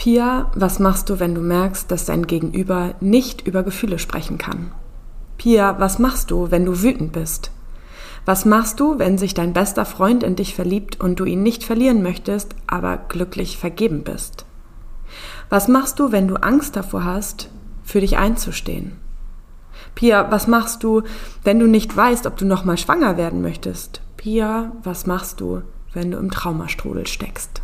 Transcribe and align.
Pia, 0.00 0.50
was 0.54 0.78
machst 0.78 1.10
du, 1.10 1.20
wenn 1.20 1.34
du 1.34 1.42
merkst, 1.42 1.90
dass 1.90 2.06
dein 2.06 2.26
Gegenüber 2.26 2.94
nicht 3.00 3.46
über 3.46 3.62
Gefühle 3.62 3.98
sprechen 3.98 4.38
kann? 4.38 4.72
Pia, 5.36 5.78
was 5.78 5.98
machst 5.98 6.30
du, 6.30 6.50
wenn 6.50 6.64
du 6.64 6.80
wütend 6.80 7.12
bist? 7.12 7.50
Was 8.24 8.46
machst 8.46 8.80
du, 8.80 8.98
wenn 8.98 9.18
sich 9.18 9.34
dein 9.34 9.52
bester 9.52 9.84
Freund 9.84 10.22
in 10.22 10.36
dich 10.36 10.54
verliebt 10.54 10.98
und 10.98 11.20
du 11.20 11.26
ihn 11.26 11.42
nicht 11.42 11.64
verlieren 11.64 12.02
möchtest, 12.02 12.54
aber 12.66 12.96
glücklich 12.96 13.58
vergeben 13.58 14.02
bist? 14.02 14.46
Was 15.50 15.68
machst 15.68 15.98
du, 15.98 16.12
wenn 16.12 16.28
du 16.28 16.36
Angst 16.36 16.76
davor 16.76 17.04
hast, 17.04 17.50
für 17.84 18.00
dich 18.00 18.16
einzustehen? 18.16 18.92
Pia, 19.94 20.30
was 20.30 20.46
machst 20.46 20.82
du, 20.82 21.02
wenn 21.44 21.58
du 21.58 21.66
nicht 21.66 21.94
weißt, 21.94 22.26
ob 22.26 22.38
du 22.38 22.46
nochmal 22.46 22.78
schwanger 22.78 23.18
werden 23.18 23.42
möchtest? 23.42 24.00
Pia, 24.16 24.72
was 24.82 25.04
machst 25.04 25.42
du, 25.42 25.60
wenn 25.92 26.10
du 26.10 26.16
im 26.16 26.30
Traumastrudel 26.30 27.06
steckst? 27.06 27.60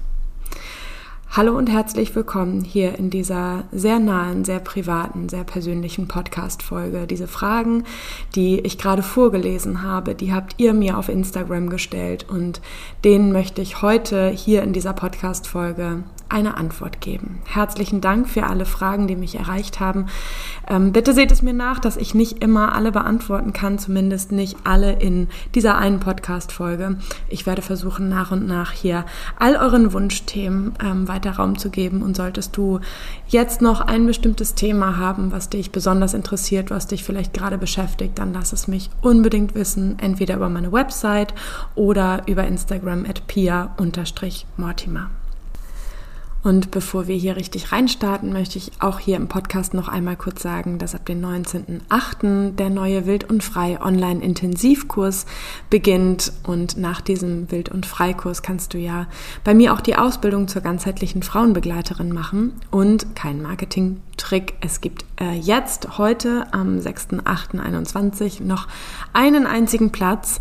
Hallo 1.36 1.54
und 1.54 1.68
herzlich 1.68 2.16
willkommen 2.16 2.62
hier 2.64 2.98
in 2.98 3.10
dieser 3.10 3.64
sehr 3.70 3.98
nahen, 3.98 4.46
sehr 4.46 4.58
privaten, 4.58 5.28
sehr 5.28 5.44
persönlichen 5.44 6.08
Podcast-Folge. 6.08 7.06
Diese 7.06 7.28
Fragen, 7.28 7.84
die 8.34 8.60
ich 8.60 8.78
gerade 8.78 9.02
vorgelesen 9.02 9.82
habe, 9.82 10.14
die 10.14 10.32
habt 10.32 10.54
ihr 10.56 10.72
mir 10.72 10.96
auf 10.96 11.10
Instagram 11.10 11.68
gestellt 11.68 12.24
und 12.26 12.62
denen 13.04 13.32
möchte 13.32 13.60
ich 13.60 13.82
heute 13.82 14.30
hier 14.30 14.62
in 14.62 14.72
dieser 14.72 14.94
Podcast-Folge 14.94 16.04
eine 16.28 16.56
Antwort 16.56 17.00
geben. 17.00 17.40
Herzlichen 17.46 18.00
Dank 18.00 18.28
für 18.28 18.44
alle 18.44 18.64
Fragen, 18.64 19.06
die 19.06 19.16
mich 19.16 19.36
erreicht 19.36 19.80
haben. 19.80 20.06
Ähm, 20.68 20.92
bitte 20.92 21.12
seht 21.12 21.30
es 21.30 21.42
mir 21.42 21.52
nach, 21.52 21.78
dass 21.78 21.96
ich 21.96 22.14
nicht 22.14 22.42
immer 22.42 22.74
alle 22.74 22.92
beantworten 22.92 23.52
kann, 23.52 23.78
zumindest 23.78 24.32
nicht 24.32 24.56
alle 24.64 24.94
in 24.94 25.28
dieser 25.54 25.78
einen 25.78 26.00
Podcast-Folge. 26.00 26.98
Ich 27.28 27.46
werde 27.46 27.62
versuchen, 27.62 28.08
nach 28.08 28.32
und 28.32 28.46
nach 28.46 28.72
hier 28.72 29.04
all 29.38 29.56
euren 29.56 29.92
Wunschthemen 29.92 30.74
ähm, 30.82 31.08
weiter 31.08 31.32
Raum 31.32 31.58
zu 31.58 31.70
geben. 31.70 32.02
Und 32.02 32.16
solltest 32.16 32.56
du 32.56 32.80
jetzt 33.28 33.62
noch 33.62 33.80
ein 33.80 34.06
bestimmtes 34.06 34.54
Thema 34.54 34.96
haben, 34.96 35.32
was 35.32 35.48
dich 35.48 35.70
besonders 35.70 36.14
interessiert, 36.14 36.70
was 36.70 36.86
dich 36.86 37.04
vielleicht 37.04 37.32
gerade 37.32 37.58
beschäftigt, 37.58 38.18
dann 38.18 38.32
lass 38.32 38.52
es 38.52 38.68
mich 38.68 38.90
unbedingt 39.00 39.54
wissen, 39.54 39.98
entweder 39.98 40.36
über 40.36 40.48
meine 40.48 40.72
Website 40.72 41.34
oder 41.74 42.22
über 42.26 42.46
Instagram 42.46 43.04
at 43.04 43.26
pia-mortimer. 43.26 45.10
Und 46.46 46.70
bevor 46.70 47.08
wir 47.08 47.16
hier 47.16 47.34
richtig 47.34 47.72
reinstarten, 47.72 48.32
möchte 48.32 48.56
ich 48.56 48.70
auch 48.78 49.00
hier 49.00 49.16
im 49.16 49.26
Podcast 49.26 49.74
noch 49.74 49.88
einmal 49.88 50.14
kurz 50.14 50.40
sagen, 50.44 50.78
dass 50.78 50.94
ab 50.94 51.04
dem 51.04 51.20
19.08. 51.20 52.52
der 52.54 52.70
neue 52.70 53.04
Wild 53.04 53.28
und 53.28 53.42
Frei 53.42 53.80
Online-Intensivkurs 53.80 55.26
beginnt. 55.70 56.32
Und 56.44 56.76
nach 56.76 57.00
diesem 57.00 57.50
Wild 57.50 57.68
und 57.70 57.84
Frei-Kurs 57.84 58.42
kannst 58.42 58.74
du 58.74 58.78
ja 58.78 59.08
bei 59.42 59.54
mir 59.54 59.74
auch 59.74 59.80
die 59.80 59.96
Ausbildung 59.96 60.46
zur 60.46 60.62
ganzheitlichen 60.62 61.24
Frauenbegleiterin 61.24 62.12
machen. 62.12 62.52
Und 62.70 63.16
kein 63.16 63.42
Marketing-Trick. 63.42 64.54
Es 64.60 64.80
gibt 64.80 65.04
äh, 65.20 65.34
jetzt, 65.34 65.98
heute 65.98 66.46
am 66.52 66.78
6.08.21 66.78 68.44
noch 68.44 68.68
einen 69.12 69.48
einzigen 69.48 69.90
Platz. 69.90 70.38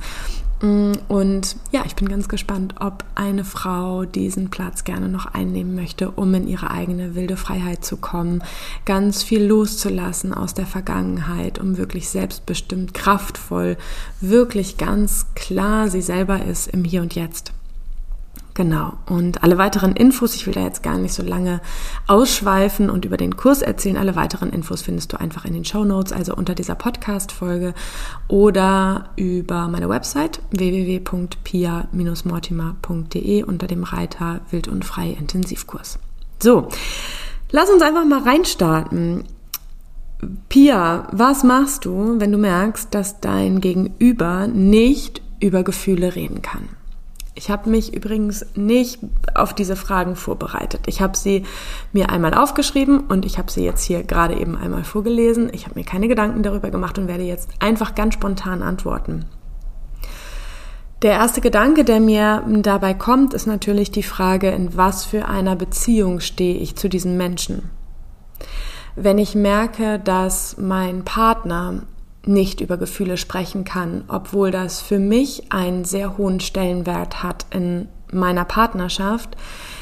Mm, 0.65 0.93
und 1.07 1.55
ja, 1.71 1.83
ich 1.85 1.95
bin 1.95 2.09
ganz 2.09 2.27
gespannt, 2.27 2.75
ob 2.79 3.03
eine 3.13 3.45
Frau 3.45 4.05
diesen 4.05 4.49
Platz 4.49 4.83
gerne 4.83 5.09
noch 5.09 5.27
einnehmen 5.27 5.75
möchte, 5.75 6.11
um 6.11 6.33
in 6.33 6.47
ihre 6.47 6.71
eigene 6.71 7.13
wilde 7.15 7.37
Freiheit 7.37 7.85
zu 7.85 7.97
kommen, 7.97 8.43
ganz 8.85 9.21
viel 9.21 9.43
loszulassen 9.43 10.33
aus 10.33 10.53
der 10.53 10.65
Vergangenheit, 10.65 11.59
um 11.59 11.77
wirklich 11.77 12.09
selbstbestimmt, 12.09 12.93
kraftvoll, 12.93 13.77
wirklich 14.21 14.77
ganz 14.77 15.27
klar 15.35 15.89
sie 15.89 16.01
selber 16.01 16.43
ist 16.43 16.67
im 16.67 16.83
Hier 16.83 17.01
und 17.01 17.15
Jetzt. 17.15 17.51
Genau. 18.55 18.93
Und 19.05 19.43
alle 19.43 19.57
weiteren 19.57 19.95
Infos, 19.97 20.33
ich 20.33 20.47
will 20.47 20.53
da 20.53 20.61
jetzt 20.61 20.81
gar 20.81 20.97
nicht 20.97 21.13
so 21.13 21.21
lange 21.21 21.59
ausschweifen 22.07 22.89
und 22.89 23.03
über 23.03 23.17
den 23.17 23.35
Kurs 23.35 23.61
erzählen. 23.61 23.97
Alle 23.97 24.15
weiteren 24.15 24.49
Infos 24.49 24.81
findest 24.81 25.11
du 25.11 25.19
einfach 25.19 25.43
in 25.43 25.51
den 25.51 25.65
Show 25.65 25.83
Notes, 25.83 26.13
also 26.13 26.33
unter 26.33 26.55
dieser 26.55 26.75
Podcast-Folge 26.75 27.73
oder 28.29 29.09
über 29.17 29.67
meine 29.67 29.89
Website 29.89 30.39
www.pia-mortimer.de 30.51 33.43
unter 33.43 33.67
dem 33.67 33.83
Reiter 33.83 34.39
Wild 34.51 34.69
und 34.69 34.85
Frei 34.85 35.17
Intensivkurs. 35.19 35.99
So. 36.41 36.69
Lass 37.51 37.69
uns 37.69 37.81
einfach 37.81 38.05
mal 38.05 38.23
reinstarten. 38.23 39.25
Pia, 40.47 41.09
was 41.11 41.43
machst 41.43 41.83
du, 41.83 42.21
wenn 42.21 42.31
du 42.31 42.37
merkst, 42.37 42.95
dass 42.95 43.19
dein 43.19 43.59
Gegenüber 43.59 44.47
nicht 44.47 45.21
über 45.41 45.63
Gefühle 45.63 46.15
reden 46.15 46.41
kann? 46.41 46.69
Ich 47.37 47.49
habe 47.49 47.69
mich 47.69 47.93
übrigens 47.93 48.45
nicht 48.55 48.99
auf 49.33 49.53
diese 49.53 49.75
Fragen 49.75 50.15
vorbereitet. 50.15 50.83
Ich 50.87 51.01
habe 51.01 51.17
sie 51.17 51.43
mir 51.91 52.09
einmal 52.09 52.33
aufgeschrieben 52.33 53.01
und 53.01 53.25
ich 53.25 53.37
habe 53.37 53.51
sie 53.51 53.65
jetzt 53.65 53.83
hier 53.83 54.03
gerade 54.03 54.39
eben 54.39 54.55
einmal 54.57 54.85
vorgelesen. 54.85 55.49
Ich 55.51 55.65
habe 55.65 55.77
mir 55.77 55.85
keine 55.85 56.07
Gedanken 56.07 56.43
darüber 56.43 56.69
gemacht 56.71 56.97
und 56.97 57.09
werde 57.09 57.23
jetzt 57.23 57.49
einfach 57.59 57.93
ganz 57.93 58.13
spontan 58.13 58.63
antworten. 58.63 59.25
Der 61.01 61.11
erste 61.11 61.41
Gedanke, 61.41 61.83
der 61.83 61.99
mir 61.99 62.41
dabei 62.47 62.93
kommt, 62.93 63.33
ist 63.33 63.47
natürlich 63.47 63.91
die 63.91 64.01
Frage, 64.01 64.49
in 64.51 64.77
was 64.77 65.03
für 65.03 65.27
einer 65.27 65.57
Beziehung 65.57 66.21
stehe 66.21 66.57
ich 66.57 66.77
zu 66.77 66.87
diesem 66.87 67.17
Menschen. 67.17 67.69
Wenn 68.95 69.17
ich 69.17 69.35
merke, 69.35 69.99
dass 69.99 70.55
mein 70.57 71.03
Partner 71.03 71.83
nicht 72.27 72.61
über 72.61 72.77
Gefühle 72.77 73.17
sprechen 73.17 73.63
kann, 73.63 74.03
obwohl 74.07 74.51
das 74.51 74.81
für 74.81 74.99
mich 74.99 75.51
einen 75.51 75.85
sehr 75.85 76.17
hohen 76.17 76.39
Stellenwert 76.39 77.23
hat 77.23 77.45
in 77.51 77.87
meiner 78.11 78.45
Partnerschaft, 78.45 79.35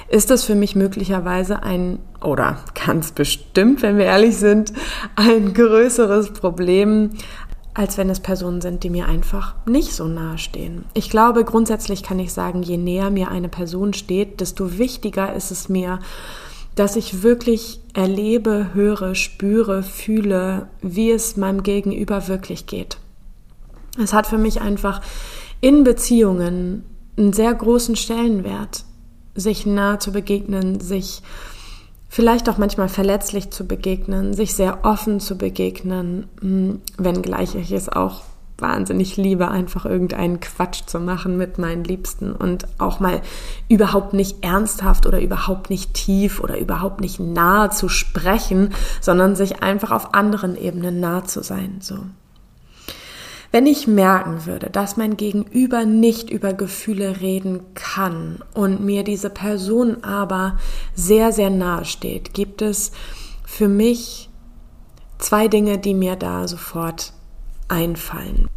ist 0.10 0.30
das 0.30 0.44
für 0.44 0.56
mich 0.56 0.76
möglicherweise 0.76 1.64
ein, 1.64 2.00
oder 2.22 2.58
ganz 2.86 3.12
bestimmt, 3.12 3.82
wenn 3.82 3.98
wir 3.98 4.06
ehrlich 4.06 4.38
sind, 4.38 4.74
ein 5.16 5.54
größeres 5.54 6.32
Problem, 6.34 7.12
als 7.74 7.98
wenn 7.98 8.10
es 8.10 8.20
Personen 8.20 8.62
sind, 8.62 8.84
die 8.84 8.90
mir 8.90 9.08
einfach 9.08 9.56
nicht 9.66 9.94
so 9.94 10.06
nahe 10.06 10.38
stehen. 10.38 10.86
Ich 10.94 11.10
glaube, 11.10 11.44
grundsätzlich 11.44 12.04
kann 12.04 12.20
ich 12.20 12.32
sagen, 12.32 12.62
je 12.62 12.78
näher 12.78 13.10
mir 13.10 13.30
eine 13.30 13.50
Person 13.50 13.94
steht, 13.94 14.42
desto 14.42 14.78
wichtiger 14.78 15.34
ist 15.34 15.50
es 15.50 15.70
mir, 15.70 16.00
dass 16.76 16.96
ich 16.96 17.22
wirklich 17.24 17.80
erlebe, 17.94 18.70
höre, 18.74 19.16
spüre, 19.16 19.84
fühle, 19.84 20.68
wie 20.82 21.12
es 21.12 21.38
meinem 21.38 21.64
Gegenüber 21.64 22.28
wirklich 22.28 22.66
geht. 22.66 22.98
Es 24.02 24.14
hat 24.14 24.26
für 24.26 24.38
mich 24.40 24.62
einfach 24.62 25.02
in 25.62 25.84
Beziehungen 25.84 26.84
einen 27.18 27.34
sehr 27.34 27.54
großen 27.54 27.96
Stellenwert, 27.96 28.86
sich 29.36 29.66
nah 29.66 30.00
zu 30.00 30.12
begegnen, 30.12 30.80
sich 30.80 31.22
vielleicht 32.10 32.50
auch 32.50 32.58
manchmal 32.58 32.90
verletzlich 32.90 33.52
zu 33.52 33.66
begegnen, 33.66 34.34
sich 34.34 34.56
sehr 34.56 34.84
offen 34.84 35.20
zu 35.20 35.38
begegnen, 35.38 36.28
hm, 36.42 36.82
wenngleich 36.98 37.56
ich 37.56 37.72
es 37.72 37.90
auch 37.90 38.22
wahnsinnig 38.58 39.18
liebe, 39.18 39.50
einfach 39.50 39.86
irgendeinen 39.86 40.40
Quatsch 40.40 40.84
zu 40.86 41.00
machen 41.00 41.38
mit 41.38 41.58
meinen 41.58 41.84
Liebsten 41.84 42.32
und 42.34 42.68
auch 42.78 43.00
mal 43.00 43.22
überhaupt 43.68 44.14
nicht 44.14 44.44
ernsthaft 44.44 45.06
oder 45.06 45.22
überhaupt 45.22 45.70
nicht 45.70 45.94
tief 45.94 46.40
oder 46.40 46.58
überhaupt 46.58 47.02
nicht 47.02 47.20
nah 47.20 47.70
zu 47.70 47.90
sprechen, 47.90 48.70
sondern 49.02 49.36
sich 49.36 49.64
einfach 49.64 49.92
auf 49.92 50.14
anderen 50.14 50.56
Ebenen 50.56 51.00
nah 51.00 51.26
zu 51.26 51.44
sein, 51.44 51.78
so. 51.82 51.98
Wenn 53.52 53.68
ich 53.68 53.86
merken 53.86 54.48
würde, 54.48 54.72
dass 54.72 54.98
mein 54.98 55.16
Gegenüber 55.16 55.86
nicht 55.86 56.32
über 56.32 56.54
Gefühle 56.54 57.22
reden 57.22 57.62
kann 57.76 58.40
und 58.56 58.84
mir 58.84 59.04
diese 59.04 59.30
Person 59.30 60.04
aber 60.04 60.58
sehr, 60.96 61.32
sehr 61.32 61.52
nahe 61.52 61.86
steht, 61.86 62.34
gibt 62.34 62.64
es 62.64 62.94
für 63.46 63.68
mich 63.68 64.32
zwei 65.20 65.48
Dinge, 65.48 65.78
die 65.78 65.94
mir 65.94 66.16
da 66.16 66.48
sofort 66.48 67.14
einfallen. 67.74 68.48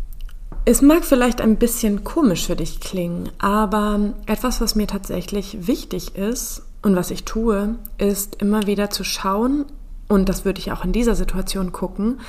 Es 0.65 0.83
mag 0.83 1.05
vielleicht 1.05 1.41
ein 1.41 1.57
bisschen 1.57 2.05
komisch 2.05 2.47
für 2.47 2.57
dich 2.57 2.81
klingen, 2.81 3.31
aber 3.39 4.15
etwas, 4.27 4.61
was 4.61 4.75
mir 4.75 4.87
tatsächlich 4.87 5.67
wichtig 5.67 6.17
ist 6.17 6.63
und 6.83 6.97
was 6.97 7.11
ich 7.11 7.25
tue, 7.25 7.77
ist 7.99 8.37
immer 8.37 8.67
wieder 8.67 8.91
zu 8.91 9.05
schauen, 9.05 9.65
und 10.09 10.29
das 10.29 10.45
würde 10.45 10.61
ich 10.61 10.73
auch 10.73 10.85
in 10.85 10.93
dieser 10.93 11.15
Situation 11.15 11.73
gucken, 11.73 12.21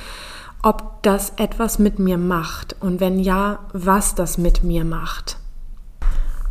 ob 0.62 1.02
das 1.02 1.34
etwas 1.36 1.78
mit 1.78 1.98
mir 1.98 2.18
macht 2.18 2.76
und 2.80 3.00
wenn 3.00 3.20
ja, 3.20 3.60
was 3.72 4.14
das 4.14 4.38
mit 4.38 4.64
mir 4.64 4.84
macht. 4.84 5.38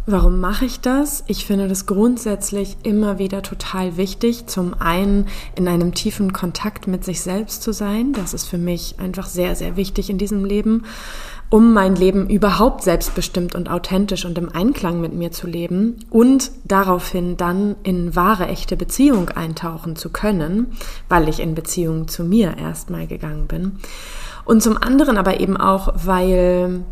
Warum 0.09 0.39
mache 0.39 0.63
ich 0.63 0.79
das? 0.79 1.25
Ich 1.27 1.45
finde 1.45 1.67
das 1.67 1.85
grundsätzlich 1.85 2.77
immer 2.83 3.19
wieder 3.19 3.41
total 3.41 3.97
wichtig. 3.97 4.47
Zum 4.47 4.73
einen 4.73 5.27
in 5.57 5.67
einem 5.67 5.93
tiefen 5.93 6.31
Kontakt 6.31 6.87
mit 6.87 7.03
sich 7.03 7.19
selbst 7.19 7.61
zu 7.61 7.73
sein. 7.73 8.13
Das 8.13 8.33
ist 8.33 8.45
für 8.45 8.57
mich 8.57 8.99
einfach 8.99 9.25
sehr, 9.25 9.53
sehr 9.57 9.75
wichtig 9.75 10.09
in 10.09 10.17
diesem 10.17 10.45
Leben, 10.45 10.85
um 11.49 11.73
mein 11.73 11.93
Leben 11.97 12.29
überhaupt 12.29 12.83
selbstbestimmt 12.83 13.53
und 13.53 13.69
authentisch 13.69 14.23
und 14.23 14.37
im 14.37 14.47
Einklang 14.47 15.01
mit 15.01 15.11
mir 15.11 15.33
zu 15.33 15.45
leben 15.45 15.97
und 16.09 16.51
daraufhin 16.63 17.35
dann 17.35 17.75
in 17.83 18.15
wahre, 18.15 18.47
echte 18.47 18.77
Beziehung 18.77 19.27
eintauchen 19.31 19.97
zu 19.97 20.09
können, 20.09 20.67
weil 21.09 21.27
ich 21.27 21.41
in 21.41 21.53
Beziehung 21.53 22.07
zu 22.07 22.23
mir 22.23 22.55
erstmal 22.57 23.07
gegangen 23.07 23.47
bin. 23.47 23.79
Und 24.45 24.63
zum 24.63 24.77
anderen 24.77 25.17
aber 25.17 25.41
eben 25.41 25.57
auch, 25.57 25.93
weil 25.97 26.85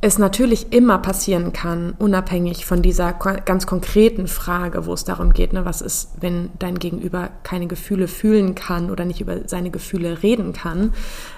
es 0.00 0.18
natürlich 0.18 0.72
immer 0.72 0.98
passieren 0.98 1.52
kann, 1.52 1.94
unabhängig 1.98 2.66
von 2.66 2.82
dieser 2.82 3.12
ganz 3.12 3.66
konkreten 3.66 4.28
Frage, 4.28 4.86
wo 4.86 4.92
es 4.92 5.04
darum 5.04 5.32
geht, 5.32 5.52
ne, 5.52 5.64
was 5.64 5.80
ist, 5.80 6.10
wenn 6.20 6.50
dein 6.58 6.78
Gegenüber 6.78 7.30
keine 7.42 7.66
Gefühle 7.66 8.06
fühlen 8.06 8.54
kann 8.54 8.90
oder 8.90 9.04
nicht 9.04 9.20
über 9.20 9.48
seine 9.48 9.70
Gefühle 9.70 10.22
reden 10.22 10.52
kann. 10.52 10.92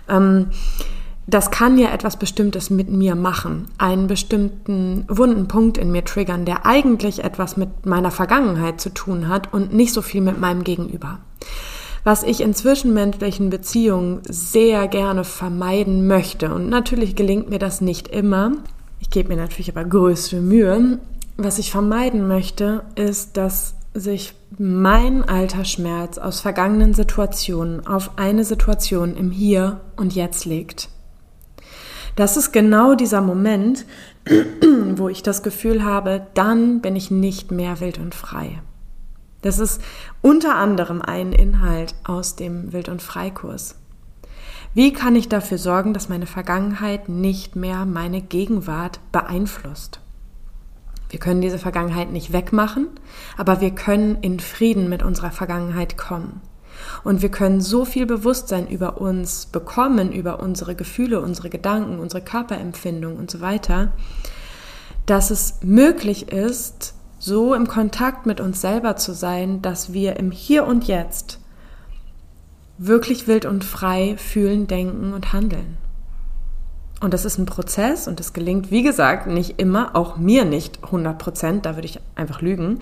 Ähm, 0.09 0.49
das 1.27 1.51
kann 1.51 1.79
ja 1.79 1.91
etwas 1.93 2.19
Bestimmtes 2.19 2.71
mit 2.71 2.91
mir 2.91 3.15
machen, 3.15 3.69
einen 3.79 4.09
bestimmten 4.09 5.05
wunden 5.09 5.49
Punkt 5.49 5.79
in 5.79 5.93
mir 5.93 6.05
triggern, 6.05 6.45
der 6.45 6.67
eigentlich 6.67 7.23
etwas 7.25 7.57
mit 7.57 7.87
meiner 7.87 8.11
Vergangenheit 8.11 8.81
zu 8.81 8.91
tun 8.91 9.29
hat 9.29 9.55
und 9.55 9.73
nicht 9.73 9.93
so 9.93 10.03
viel 10.03 10.21
mit 10.23 10.41
meinem 10.41 10.65
Gegenüber. 10.65 11.21
Was 12.03 12.23
ich 12.23 12.41
in 12.41 12.55
zwischenmenschlichen 12.55 13.51
Beziehungen 13.51 14.21
sehr 14.27 14.89
gerne 14.89 15.25
vermeiden 15.25 16.07
möchte, 16.07 16.55
und 16.55 16.69
natürlich 16.69 17.15
gelingt 17.15 17.51
mir 17.51 17.59
das 17.59 17.81
nicht 17.81 18.09
immer, 18.09 18.53
ich 19.01 19.11
gebe 19.11 19.29
mir 19.29 19.37
natürlich 19.37 19.71
aber 19.71 19.85
größte 19.85 20.41
Mühe, 20.41 20.99
was 21.37 21.59
ich 21.59 21.71
vermeiden 21.71 22.27
möchte, 22.29 22.83
ist, 22.95 23.37
dass 23.37 23.75
sich 23.95 24.35
mein 24.59 25.25
alter 25.29 25.65
Schmerz 25.65 26.19
aus 26.19 26.41
vergangenen 26.41 26.95
Situationen 26.95 27.87
auf 27.87 28.13
eine 28.17 28.45
Situation 28.45 29.17
im 29.17 29.31
Hier 29.31 29.81
und 29.97 30.15
Jetzt 30.15 30.45
legt. 30.45 30.89
Das 32.17 32.37
ist 32.37 32.53
genau 32.53 32.95
dieser 32.95 33.21
Moment, 33.21 33.87
wo 34.97 35.09
ich 35.09 35.23
das 35.23 35.43
Gefühl 35.43 35.85
habe, 35.85 36.27
dann 36.35 36.81
bin 36.81 36.97
ich 36.97 37.11
nicht 37.11 37.51
mehr 37.51 37.81
wild 37.81 37.99
und 37.99 38.15
frei. 38.15 38.61
Das 39.43 39.59
ist 39.59 39.81
unter 40.21 40.57
anderem 40.57 41.01
ein 41.03 41.33
Inhalt 41.33 41.95
aus 42.05 42.37
dem 42.37 42.73
Wild- 42.73 42.89
und 42.89 43.03
Freikurs. 43.03 43.77
Wie 44.75 44.93
kann 44.93 45.17
ich 45.17 45.29
dafür 45.29 45.59
sorgen, 45.59 45.95
dass 45.95 46.09
meine 46.09 46.27
Vergangenheit 46.27 47.09
nicht 47.09 47.57
mehr 47.57 47.85
meine 47.85 48.21
Gegenwart 48.21 49.01
beeinflusst? 49.11 50.01
Wir 51.09 51.19
können 51.19 51.41
diese 51.41 51.59
Vergangenheit 51.59 52.13
nicht 52.13 52.33
wegmachen, 52.33 52.89
aber 53.37 53.61
wir 53.61 53.73
können 53.73 54.19
in 54.21 54.39
Frieden 54.39 54.89
mit 54.89 55.03
unserer 55.03 55.33
Vergangenheit 55.33 55.99
kommen. 55.99 56.41
Und 57.03 57.21
wir 57.21 57.31
können 57.31 57.61
so 57.61 57.85
viel 57.85 58.07
Bewusstsein 58.07 58.69
über 58.69 59.01
uns 59.01 59.47
bekommen, 59.47 60.13
über 60.13 60.41
unsere 60.41 60.77
Gefühle, 60.77 61.21
unsere 61.21 61.51
Gedanken, 61.51 61.99
unsere 61.99 62.23
Körperempfindung 62.23 63.17
und 63.17 63.31
so 63.31 63.41
weiter, 63.41 63.93
dass 65.05 65.31
es 65.31 65.59
möglich 65.63 66.31
ist, 66.31 66.95
so 67.21 67.55
im 67.55 67.69
Kontakt 67.69 68.27
mit 68.27 68.41
uns 68.41 68.61
selber 68.61 68.97
zu 68.97 69.13
sein, 69.13 69.63
dass 69.63 69.93
wir 69.93 70.17
im 70.17 70.33
Hier 70.33 70.67
und 70.67 70.89
Jetzt 70.89 71.39
wirklich 72.79 73.29
wild 73.29 73.45
und 73.45 73.63
frei 73.63 74.17
fühlen, 74.17 74.67
denken 74.67 75.13
und 75.13 75.33
handeln. 75.33 75.77
Und 77.01 77.15
das 77.15 77.25
ist 77.25 77.39
ein 77.39 77.47
Prozess 77.47 78.09
und 78.09 78.21
das 78.21 78.35
gelingt, 78.35 78.71
wie 78.71 78.83
gesagt, 78.83 79.27
nicht 79.27 79.59
immer, 79.59 79.97
auch 79.97 80.17
mir 80.17 80.45
nicht 80.45 80.85
100 80.85 81.19
Prozent, 81.19 81.65
da 81.65 81.75
würde 81.75 81.87
ich 81.87 81.99
einfach 82.15 82.43
lügen. 82.43 82.81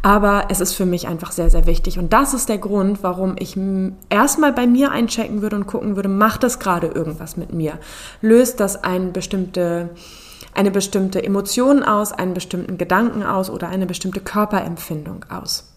Aber 0.00 0.44
es 0.48 0.60
ist 0.60 0.74
für 0.74 0.86
mich 0.86 1.08
einfach 1.08 1.32
sehr, 1.32 1.50
sehr 1.50 1.66
wichtig. 1.66 1.98
Und 1.98 2.12
das 2.12 2.34
ist 2.34 2.48
der 2.48 2.58
Grund, 2.58 3.02
warum 3.02 3.34
ich 3.36 3.56
erstmal 4.10 4.52
bei 4.52 4.68
mir 4.68 4.92
einchecken 4.92 5.42
würde 5.42 5.56
und 5.56 5.66
gucken 5.66 5.96
würde, 5.96 6.08
macht 6.08 6.44
das 6.44 6.60
gerade 6.60 6.86
irgendwas 6.86 7.36
mit 7.36 7.52
mir? 7.52 7.78
Löst 8.22 8.60
das 8.60 8.84
eine 8.84 9.08
bestimmte, 9.08 9.90
eine 10.54 10.70
bestimmte 10.70 11.22
Emotion 11.22 11.82
aus, 11.82 12.12
einen 12.12 12.34
bestimmten 12.34 12.78
Gedanken 12.78 13.22
aus 13.22 13.50
oder 13.50 13.68
eine 13.68 13.86
bestimmte 13.86 14.20
Körperempfindung 14.20 15.24
aus? 15.28 15.72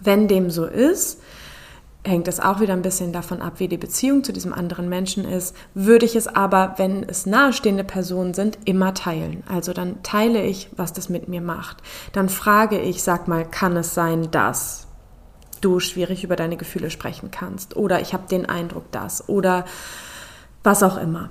Wenn 0.00 0.28
dem 0.28 0.50
so 0.50 0.66
ist, 0.66 1.20
hängt 2.04 2.28
es 2.28 2.40
auch 2.40 2.60
wieder 2.60 2.72
ein 2.72 2.82
bisschen 2.82 3.12
davon 3.12 3.42
ab, 3.42 3.54
wie 3.58 3.68
die 3.68 3.76
Beziehung 3.76 4.24
zu 4.24 4.32
diesem 4.32 4.54
anderen 4.54 4.88
Menschen 4.88 5.24
ist. 5.24 5.54
Würde 5.74 6.06
ich 6.06 6.16
es 6.16 6.26
aber, 6.26 6.74
wenn 6.78 7.02
es 7.02 7.26
nahestehende 7.26 7.84
Personen 7.84 8.32
sind, 8.32 8.58
immer 8.64 8.94
teilen. 8.94 9.42
Also 9.48 9.72
dann 9.72 10.02
teile 10.02 10.42
ich, 10.42 10.70
was 10.76 10.92
das 10.92 11.08
mit 11.08 11.28
mir 11.28 11.42
macht. 11.42 11.78
Dann 12.12 12.28
frage 12.28 12.80
ich, 12.80 13.02
sag 13.02 13.28
mal, 13.28 13.44
kann 13.44 13.76
es 13.76 13.94
sein, 13.94 14.30
dass 14.30 14.86
du 15.60 15.78
schwierig 15.78 16.24
über 16.24 16.36
deine 16.36 16.56
Gefühle 16.56 16.90
sprechen 16.90 17.30
kannst? 17.30 17.76
Oder 17.76 18.00
ich 18.00 18.14
habe 18.14 18.28
den 18.28 18.46
Eindruck, 18.46 18.90
dass. 18.92 19.28
Oder 19.28 19.66
was 20.62 20.82
auch 20.82 20.96
immer. 20.96 21.28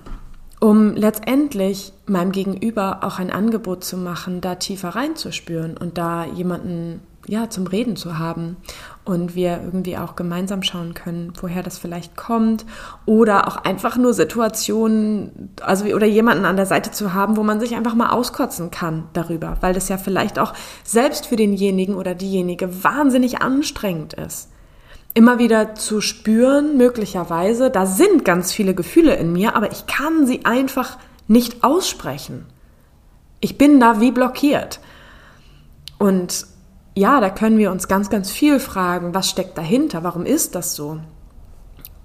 Um 0.59 0.95
letztendlich 0.95 1.93
meinem 2.05 2.33
Gegenüber 2.33 2.99
auch 3.03 3.17
ein 3.17 3.31
Angebot 3.31 3.83
zu 3.83 3.95
machen, 3.95 4.41
da 4.41 4.55
tiefer 4.55 4.89
reinzuspüren 4.89 5.77
und 5.77 5.97
da 5.97 6.25
jemanden 6.25 7.01
ja, 7.29 7.49
zum 7.49 7.67
Reden 7.67 7.95
zu 7.95 8.17
haben 8.17 8.57
und 9.05 9.35
wir 9.35 9.61
irgendwie 9.63 9.97
auch 9.97 10.15
gemeinsam 10.15 10.63
schauen 10.63 10.93
können, 10.93 11.31
woher 11.39 11.63
das 11.63 11.77
vielleicht 11.77 12.17
kommt 12.17 12.65
oder 13.05 13.47
auch 13.47 13.57
einfach 13.57 13.97
nur 13.97 14.13
Situationen, 14.13 15.53
also 15.61 15.85
oder 15.85 16.07
jemanden 16.07 16.45
an 16.45 16.55
der 16.55 16.65
Seite 16.65 16.91
zu 16.91 17.13
haben, 17.13 17.37
wo 17.37 17.43
man 17.43 17.59
sich 17.59 17.75
einfach 17.75 17.93
mal 17.93 18.09
auskotzen 18.09 18.71
kann 18.71 19.03
darüber, 19.13 19.57
weil 19.61 19.73
das 19.73 19.89
ja 19.89 19.97
vielleicht 19.97 20.39
auch 20.39 20.53
selbst 20.83 21.27
für 21.27 21.35
denjenigen 21.35 21.95
oder 21.95 22.15
diejenige 22.15 22.83
wahnsinnig 22.83 23.41
anstrengend 23.41 24.13
ist. 24.13 24.48
Immer 25.19 25.37
wieder 25.37 25.75
zu 25.75 25.99
spüren, 25.99 26.77
möglicherweise, 26.77 27.69
da 27.69 27.85
sind 27.85 28.23
ganz 28.23 28.53
viele 28.53 28.73
Gefühle 28.73 29.15
in 29.15 29.33
mir, 29.33 29.53
aber 29.53 29.69
ich 29.69 29.85
kann 29.85 30.25
sie 30.25 30.45
einfach 30.45 30.97
nicht 31.27 31.61
aussprechen. 31.61 32.45
Ich 33.41 33.57
bin 33.57 33.81
da 33.81 33.99
wie 33.99 34.13
blockiert. 34.13 34.79
Und 35.97 36.47
ja, 36.95 37.19
da 37.19 37.29
können 37.29 37.57
wir 37.57 37.69
uns 37.69 37.89
ganz, 37.89 38.09
ganz 38.09 38.31
viel 38.31 38.61
fragen, 38.61 39.13
was 39.13 39.29
steckt 39.29 39.57
dahinter, 39.57 40.05
warum 40.05 40.25
ist 40.25 40.55
das 40.55 40.77
so? 40.77 41.01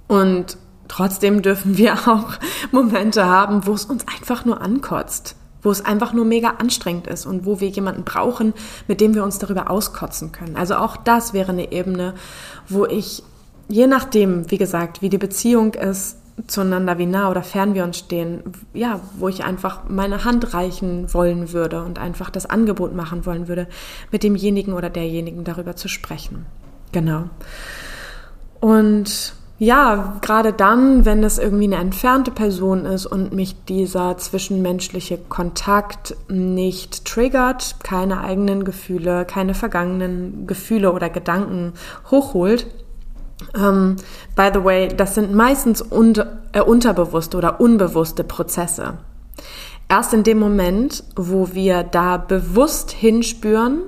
Und 0.09 0.57
trotzdem 0.89 1.41
dürfen 1.41 1.77
wir 1.77 1.93
auch 2.09 2.33
Momente 2.73 3.27
haben, 3.27 3.65
wo 3.65 3.75
es 3.75 3.85
uns 3.85 4.05
einfach 4.09 4.45
nur 4.45 4.61
ankotzt, 4.61 5.37
wo 5.65 5.71
es 5.71 5.85
einfach 5.85 6.13
nur 6.13 6.25
mega 6.25 6.51
anstrengend 6.59 7.09
ist 7.09 7.27
und 7.27 7.45
wo 7.45 7.59
wir 7.59 7.69
jemanden 7.69 8.05
brauchen, 8.05 8.55
mit 8.87 9.01
dem 9.01 9.15
wir 9.15 9.25
uns 9.25 9.41
darüber 9.41 9.71
auskotzen 9.71 10.31
können. 10.31 10.57
Also 10.57 10.77
auch 10.77 10.97
das 10.97 11.33
wäre 11.33 11.51
eine 11.51 11.73
Ebene, 11.73 12.15
wo 12.69 12.87
ich, 12.87 13.25
je 13.69 13.89
nachdem, 13.89 14.49
wie 14.51 14.59
gesagt, 14.59 15.03
wie 15.03 15.09
die 15.09 15.19
Beziehung 15.19 15.75
ist, 15.75 16.19
zueinander, 16.47 16.99
wie 16.99 17.07
nah 17.07 17.31
oder 17.31 17.43
fern 17.43 17.75
wir 17.75 17.85
uns 17.85 17.99
stehen, 17.99 18.43
ja, 18.73 19.01
wo 19.19 19.29
ich 19.29 19.45
einfach 19.45 19.89
meine 19.89 20.25
Hand 20.25 20.53
reichen 20.53 21.13
wollen 21.15 21.53
würde 21.53 21.83
und 21.83 21.99
einfach 21.99 22.29
das 22.29 22.47
Angebot 22.47 22.95
machen 22.95 23.25
wollen 23.25 23.49
würde, 23.49 23.69
mit 24.11 24.23
demjenigen 24.23 24.75
oder 24.75 24.91
derjenigen 24.91 25.45
darüber 25.45 25.77
zu 25.77 25.89
sprechen. 25.89 26.47
Genau. 26.93 27.31
Und 28.61 29.35
ja, 29.65 30.19
gerade 30.21 30.53
dann, 30.53 31.05
wenn 31.05 31.25
es 31.25 31.39
irgendwie 31.39 31.65
eine 31.65 31.77
entfernte 31.77 32.31
Person 32.31 32.85
ist 32.85 33.07
und 33.07 33.33
mich 33.33 33.65
dieser 33.65 34.17
zwischenmenschliche 34.19 35.19
Kontakt 35.19 36.17
nicht 36.29 37.05
triggert, 37.05 37.77
keine 37.83 38.21
eigenen 38.21 38.65
Gefühle, 38.65 39.25
keine 39.25 39.55
vergangenen 39.55 40.47
Gefühle 40.47 40.93
oder 40.93 41.09
Gedanken 41.09 41.73
hochholt, 42.11 42.67
ähm, 43.57 43.97
by 44.37 44.51
the 44.53 44.63
way, 44.63 44.89
das 44.89 45.15
sind 45.15 45.35
meistens 45.35 45.83
un 45.83 46.15
äh, 46.53 46.61
unterbewusste 46.61 47.37
oder 47.37 47.61
unbewusste 47.61 48.23
Prozesse. 48.23 48.99
Erst 49.89 50.15
in 50.15 50.23
dem 50.23 50.39
Moment, 50.39 51.05
wo 51.17 51.53
wir 51.53 51.83
da 51.83 52.17
bewusst 52.17 52.91
hinspüren, 52.91 53.83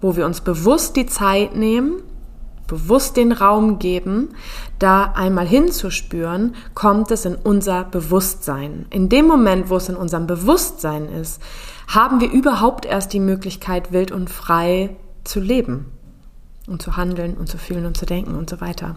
wo 0.00 0.16
wir 0.16 0.26
uns 0.26 0.40
bewusst 0.40 0.96
die 0.96 1.06
Zeit 1.06 1.54
nehmen, 1.54 2.02
bewusst 2.66 3.16
den 3.16 3.32
Raum 3.32 3.78
geben, 3.78 4.30
da 4.78 5.12
einmal 5.14 5.46
hinzuspüren, 5.46 6.54
kommt 6.74 7.10
es 7.10 7.24
in 7.24 7.34
unser 7.34 7.84
Bewusstsein. 7.84 8.86
In 8.90 9.08
dem 9.08 9.26
Moment, 9.26 9.70
wo 9.70 9.76
es 9.76 9.88
in 9.88 9.96
unserem 9.96 10.26
Bewusstsein 10.26 11.08
ist, 11.08 11.42
haben 11.88 12.20
wir 12.20 12.30
überhaupt 12.30 12.86
erst 12.86 13.12
die 13.12 13.20
Möglichkeit, 13.20 13.92
wild 13.92 14.12
und 14.12 14.30
frei 14.30 14.96
zu 15.24 15.40
leben 15.40 15.86
und 16.66 16.82
zu 16.82 16.96
handeln 16.96 17.36
und 17.36 17.48
zu 17.48 17.58
fühlen 17.58 17.86
und 17.86 17.96
zu 17.96 18.06
denken 18.06 18.34
und 18.34 18.48
so 18.48 18.60
weiter. 18.60 18.96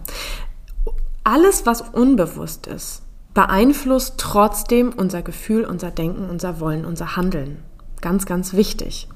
Alles, 1.24 1.66
was 1.66 1.80
unbewusst 1.80 2.66
ist, 2.66 3.02
beeinflusst 3.34 4.14
trotzdem 4.16 4.92
unser 4.96 5.22
Gefühl, 5.22 5.64
unser 5.64 5.90
Denken, 5.90 6.30
unser 6.30 6.60
Wollen, 6.60 6.84
unser 6.84 7.16
Handeln. 7.16 7.62
Ganz, 8.00 8.24
ganz 8.24 8.54
wichtig. 8.54 9.08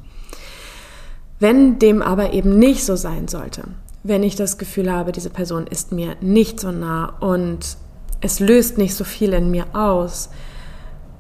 Wenn 1.38 1.78
dem 1.78 2.02
aber 2.02 2.35
eben 2.35 2.59
nicht 2.59 2.85
so 2.85 2.97
sein 2.97 3.28
sollte, 3.28 3.62
wenn 4.02 4.23
ich 4.23 4.37
das 4.37 4.59
Gefühl 4.59 4.90
habe, 4.90 5.12
diese 5.12 5.30
Person 5.30 5.66
ist 5.66 5.92
mir 5.92 6.16
nicht 6.21 6.61
so 6.61 6.73
nah 6.73 7.16
und 7.21 7.76
es 8.21 8.40
löst 8.40 8.78
nicht 8.78 8.95
so 8.95 9.04
viel 9.04 9.33
in 9.33 9.50
mir 9.50 9.75
aus, 9.75 10.30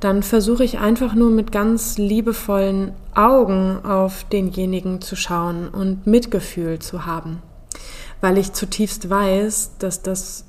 dann 0.00 0.22
versuche 0.22 0.64
ich 0.64 0.78
einfach 0.78 1.14
nur 1.14 1.30
mit 1.30 1.52
ganz 1.52 1.98
liebevollen 1.98 2.92
Augen 3.14 3.84
auf 3.84 4.24
denjenigen 4.24 5.02
zu 5.02 5.14
schauen 5.14 5.68
und 5.68 6.06
Mitgefühl 6.06 6.78
zu 6.78 7.04
haben, 7.04 7.42
weil 8.22 8.38
ich 8.38 8.54
zutiefst 8.54 9.10
weiß, 9.10 9.72
dass 9.78 10.02
das 10.02 10.44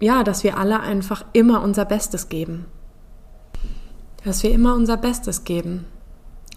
ja, 0.00 0.24
dass 0.24 0.44
wir 0.44 0.58
alle 0.58 0.80
einfach 0.80 1.24
immer 1.32 1.62
unser 1.62 1.84
Bestes 1.84 2.28
geben. 2.28 2.66
Dass 4.24 4.42
wir 4.42 4.50
immer 4.50 4.74
unser 4.74 4.96
Bestes 4.96 5.44
geben 5.44 5.86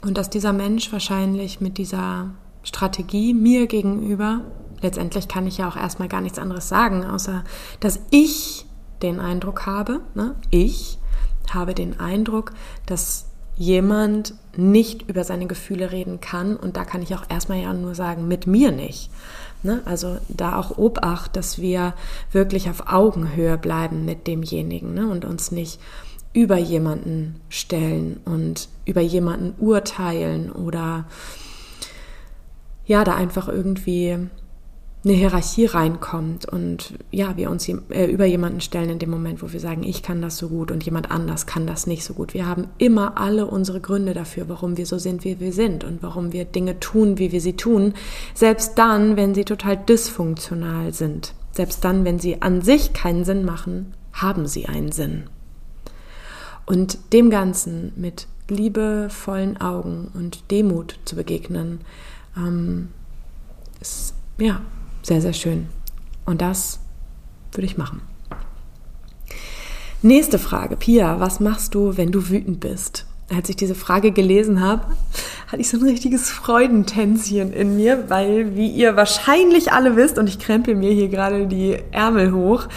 und 0.01 0.17
dass 0.17 0.29
dieser 0.29 0.53
Mensch 0.53 0.91
wahrscheinlich 0.91 1.61
mit 1.61 1.77
dieser 1.77 2.31
Strategie 2.63 3.33
mir 3.33 3.67
gegenüber, 3.67 4.41
letztendlich 4.81 5.27
kann 5.27 5.47
ich 5.47 5.57
ja 5.57 5.67
auch 5.67 5.75
erstmal 5.75 6.09
gar 6.09 6.21
nichts 6.21 6.39
anderes 6.39 6.69
sagen, 6.69 7.05
außer 7.05 7.43
dass 7.79 7.99
ich 8.11 8.65
den 9.01 9.19
Eindruck 9.19 9.65
habe, 9.65 10.01
ne, 10.13 10.35
ich, 10.49 10.99
habe 11.53 11.73
den 11.73 11.99
Eindruck, 11.99 12.51
dass 12.85 13.29
jemand 13.55 14.35
nicht 14.55 15.09
über 15.09 15.25
seine 15.25 15.45
Gefühle 15.45 15.91
reden 15.91 16.21
kann. 16.21 16.55
Und 16.55 16.77
da 16.77 16.85
kann 16.85 17.01
ich 17.01 17.13
auch 17.13 17.23
erstmal 17.29 17.59
ja 17.59 17.73
nur 17.73 17.93
sagen, 17.93 18.27
mit 18.27 18.47
mir 18.47 18.71
nicht. 18.71 19.11
Ne? 19.63 19.81
Also 19.83 20.17
da 20.29 20.57
auch 20.57 20.77
Obacht, 20.77 21.35
dass 21.35 21.59
wir 21.59 21.93
wirklich 22.31 22.69
auf 22.69 22.87
Augenhöhe 22.87 23.57
bleiben 23.57 24.05
mit 24.05 24.27
demjenigen 24.27 24.93
ne? 24.93 25.09
und 25.09 25.25
uns 25.25 25.51
nicht 25.51 25.81
über 26.31 26.57
jemanden 26.57 27.41
stellen 27.49 28.21
und 28.23 28.69
über 28.85 29.01
jemanden 29.01 29.55
urteilen 29.59 30.51
oder 30.51 31.05
ja, 32.85 33.03
da 33.03 33.15
einfach 33.15 33.49
irgendwie 33.49 34.29
eine 35.03 35.13
Hierarchie 35.13 35.65
reinkommt 35.65 36.45
und 36.45 36.93
ja, 37.09 37.37
wir 37.37 37.49
uns 37.49 37.69
äh, 37.69 38.05
über 38.05 38.25
jemanden 38.25 38.59
stellen 38.59 38.89
in 38.89 38.99
dem 38.99 39.09
Moment, 39.09 39.41
wo 39.41 39.53
wir 39.53 39.59
sagen, 39.61 39.83
ich 39.83 40.03
kann 40.03 40.21
das 40.21 40.37
so 40.37 40.49
gut 40.49 40.71
und 40.71 40.83
jemand 40.83 41.09
anders 41.09 41.45
kann 41.45 41.65
das 41.65 41.87
nicht 41.87 42.03
so 42.03 42.13
gut. 42.13 42.33
Wir 42.33 42.45
haben 42.45 42.67
immer 42.77 43.17
alle 43.17 43.45
unsere 43.45 43.79
Gründe 43.79 44.13
dafür, 44.13 44.49
warum 44.49 44.75
wir 44.75 44.85
so 44.85 44.97
sind, 44.97 45.23
wie 45.23 45.39
wir 45.39 45.53
sind 45.53 45.85
und 45.85 46.03
warum 46.03 46.33
wir 46.33 46.43
Dinge 46.43 46.81
tun, 46.81 47.17
wie 47.17 47.31
wir 47.31 47.39
sie 47.39 47.53
tun, 47.53 47.93
selbst 48.33 48.77
dann, 48.77 49.15
wenn 49.15 49.33
sie 49.33 49.45
total 49.45 49.77
dysfunktional 49.77 50.93
sind. 50.93 51.33
Selbst 51.51 51.85
dann, 51.85 52.03
wenn 52.03 52.19
sie 52.19 52.41
an 52.41 52.61
sich 52.61 52.91
keinen 52.91 53.23
Sinn 53.23 53.45
machen, 53.45 53.93
haben 54.11 54.47
sie 54.47 54.65
einen 54.65 54.91
Sinn. 54.91 55.29
Und 56.65 57.13
dem 57.13 57.29
Ganzen 57.29 57.93
mit 57.95 58.27
liebevollen 58.49 59.61
Augen 59.61 60.11
und 60.13 60.51
Demut 60.51 60.99
zu 61.05 61.15
begegnen, 61.15 61.79
ähm, 62.35 62.89
ist 63.79 64.13
ja 64.37 64.61
sehr, 65.01 65.21
sehr 65.21 65.33
schön. 65.33 65.67
Und 66.25 66.41
das 66.41 66.79
würde 67.51 67.65
ich 67.65 67.77
machen. 67.77 68.01
Nächste 70.01 70.39
Frage, 70.39 70.77
Pia, 70.77 71.19
was 71.19 71.39
machst 71.39 71.75
du, 71.75 71.97
wenn 71.97 72.11
du 72.11 72.29
wütend 72.29 72.61
bist? 72.61 73.05
Als 73.35 73.49
ich 73.49 73.57
diese 73.57 73.75
Frage 73.75 74.11
gelesen 74.11 74.61
habe, 74.61 74.85
hatte 75.47 75.61
ich 75.61 75.69
so 75.69 75.77
ein 75.77 75.83
richtiges 75.83 76.29
Freudentänzchen 76.29 77.51
in 77.51 77.75
mir, 77.75 78.09
weil, 78.09 78.55
wie 78.55 78.69
ihr 78.69 78.95
wahrscheinlich 78.95 79.71
alle 79.73 79.95
wisst, 79.95 80.17
und 80.17 80.27
ich 80.27 80.39
krempel 80.39 80.75
mir 80.75 80.93
hier 80.93 81.09
gerade 81.09 81.47
die 81.47 81.77
Ärmel 81.91 82.31
hoch, 82.31 82.67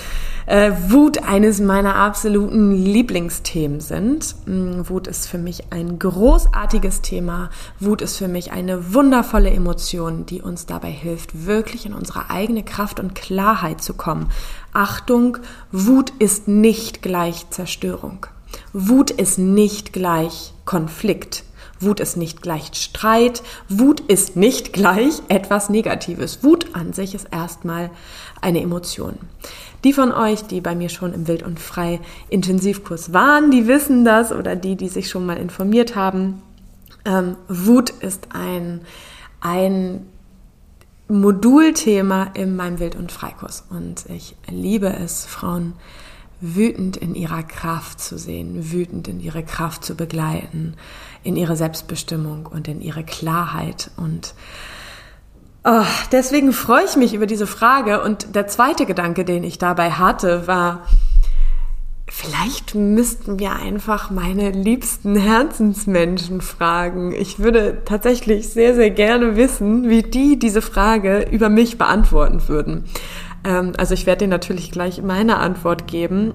äh, 0.53 0.71
Wut 0.91 1.23
eines 1.23 1.61
meiner 1.61 1.97
absoluten 1.97 2.73
Lieblingsthemen 2.73 3.81
sind. 3.81 4.35
Mm, 4.45 4.83
Wut 4.87 5.07
ist 5.07 5.27
für 5.27 5.39
mich 5.39 5.73
ein 5.73 5.99
großartiges 5.99 7.01
Thema. 7.01 7.49
Wut 7.81 8.03
ist 8.03 8.19
für 8.19 8.29
mich 8.29 8.53
eine 8.53 8.93
wundervolle 8.93 9.49
Emotion, 9.49 10.27
die 10.27 10.43
uns 10.43 10.67
dabei 10.67 10.91
hilft, 10.91 11.47
wirklich 11.47 11.87
in 11.87 11.95
unsere 11.95 12.29
eigene 12.29 12.63
Kraft 12.63 13.01
und 13.01 13.15
Klarheit 13.15 13.83
zu 13.83 13.95
kommen. 13.95 14.29
Achtung, 14.75 15.39
Wut 15.71 16.13
ist 16.19 16.49
nicht 16.49 17.01
gleich 17.01 17.49
Zerstörung. 17.49 18.27
Wut 18.75 19.11
ist 19.11 19.39
nicht 19.39 19.95
gleich 19.95 20.53
Konflikt. 20.67 21.45
Wut 21.81 21.99
ist 21.99 22.19
nicht 22.19 22.43
gleich 22.43 22.69
Streit. 22.75 23.43
Wut 23.71 24.01
ist 24.01 24.37
nicht 24.37 24.75
gleich 24.75 25.23
etwas 25.29 25.71
Negatives. 25.71 26.45
Wut 26.45 26.75
an 26.75 26.93
sich 26.93 27.15
ist 27.15 27.29
erstmal 27.31 27.91
eine 28.43 28.61
Emotion. 28.61 29.19
Die 29.85 29.93
von 29.93 30.13
euch, 30.13 30.43
die 30.45 30.61
bei 30.61 30.75
mir 30.75 30.89
schon 30.89 31.13
im 31.13 31.27
Wild 31.27 31.43
und 31.43 31.59
Frei 31.59 32.01
Intensivkurs 32.29 33.13
waren, 33.13 33.51
die 33.51 33.67
wissen 33.67 34.05
das 34.05 34.33
oder 34.33 34.55
die, 34.55 34.77
die 34.77 34.89
sich 34.89 35.11
schon 35.11 35.27
mal 35.27 35.37
informiert 35.37 35.97
haben. 35.97 36.41
Ähm, 37.05 37.37
Wut 37.49 37.91
ist 37.91 38.29
ein, 38.33 38.83
ein 39.41 40.07
Modulthema 41.09 42.31
in 42.35 42.55
meinem 42.55 42.79
Wild- 42.79 42.97
und 42.97 43.11
Freikurs 43.11 43.65
und 43.71 44.07
ich 44.09 44.37
liebe 44.49 44.89
es, 44.89 45.27
Frauen 45.27 45.75
wütend 46.41 46.97
in 46.97 47.15
ihrer 47.15 47.43
Kraft 47.43 48.01
zu 48.01 48.19
sehen, 48.19 48.73
wütend 48.73 49.09
in 49.09 49.21
ihre 49.21 49.45
Kraft 49.45 49.85
zu 49.85 49.95
begleiten, 49.95 50.75
in 51.23 51.37
ihre 51.37 51.57
Selbstbestimmung 51.57 52.47
und 52.47 52.67
in 52.67 52.81
ihre 52.81 53.05
Klarheit 53.05 53.91
und 53.97 54.35
Oh, 55.65 55.85
deswegen 56.11 56.53
freue 56.53 56.85
ich 56.85 56.97
mich 56.97 57.15
über 57.15 57.27
diese 57.27 57.47
Frage. 57.47 58.03
Und 58.03 58.35
der 58.35 58.49
zweite 58.49 58.85
Gedanke, 58.85 59.25
den 59.25 59.45
ich 59.45 59.59
dabei 59.59 59.93
hatte, 59.93 60.49
war, 60.49 60.89
vielleicht 62.09 62.75
müssten 62.75 63.39
wir 63.39 63.53
einfach 63.53 64.11
meine 64.11 64.51
liebsten 64.51 65.15
Herzensmenschen 65.15 66.41
fragen. 66.41 67.13
Ich 67.13 67.39
würde 67.39 67.83
tatsächlich 67.85 68.49
sehr, 68.49 68.75
sehr 68.75 68.91
gerne 68.91 69.37
wissen, 69.37 69.89
wie 69.89 70.03
die 70.03 70.37
diese 70.37 70.63
Frage 70.63 71.29
über 71.31 71.49
mich 71.49 71.79
beantworten 71.79 72.49
würden. 72.49 72.85
Ähm, 73.45 73.73
also 73.79 73.95
ich 73.95 74.05
werde 74.05 74.25
dir 74.25 74.31
natürlich 74.31 74.73
gleich 74.73 75.01
meine 75.01 75.37
Antwort 75.37 75.87
geben, 75.87 76.35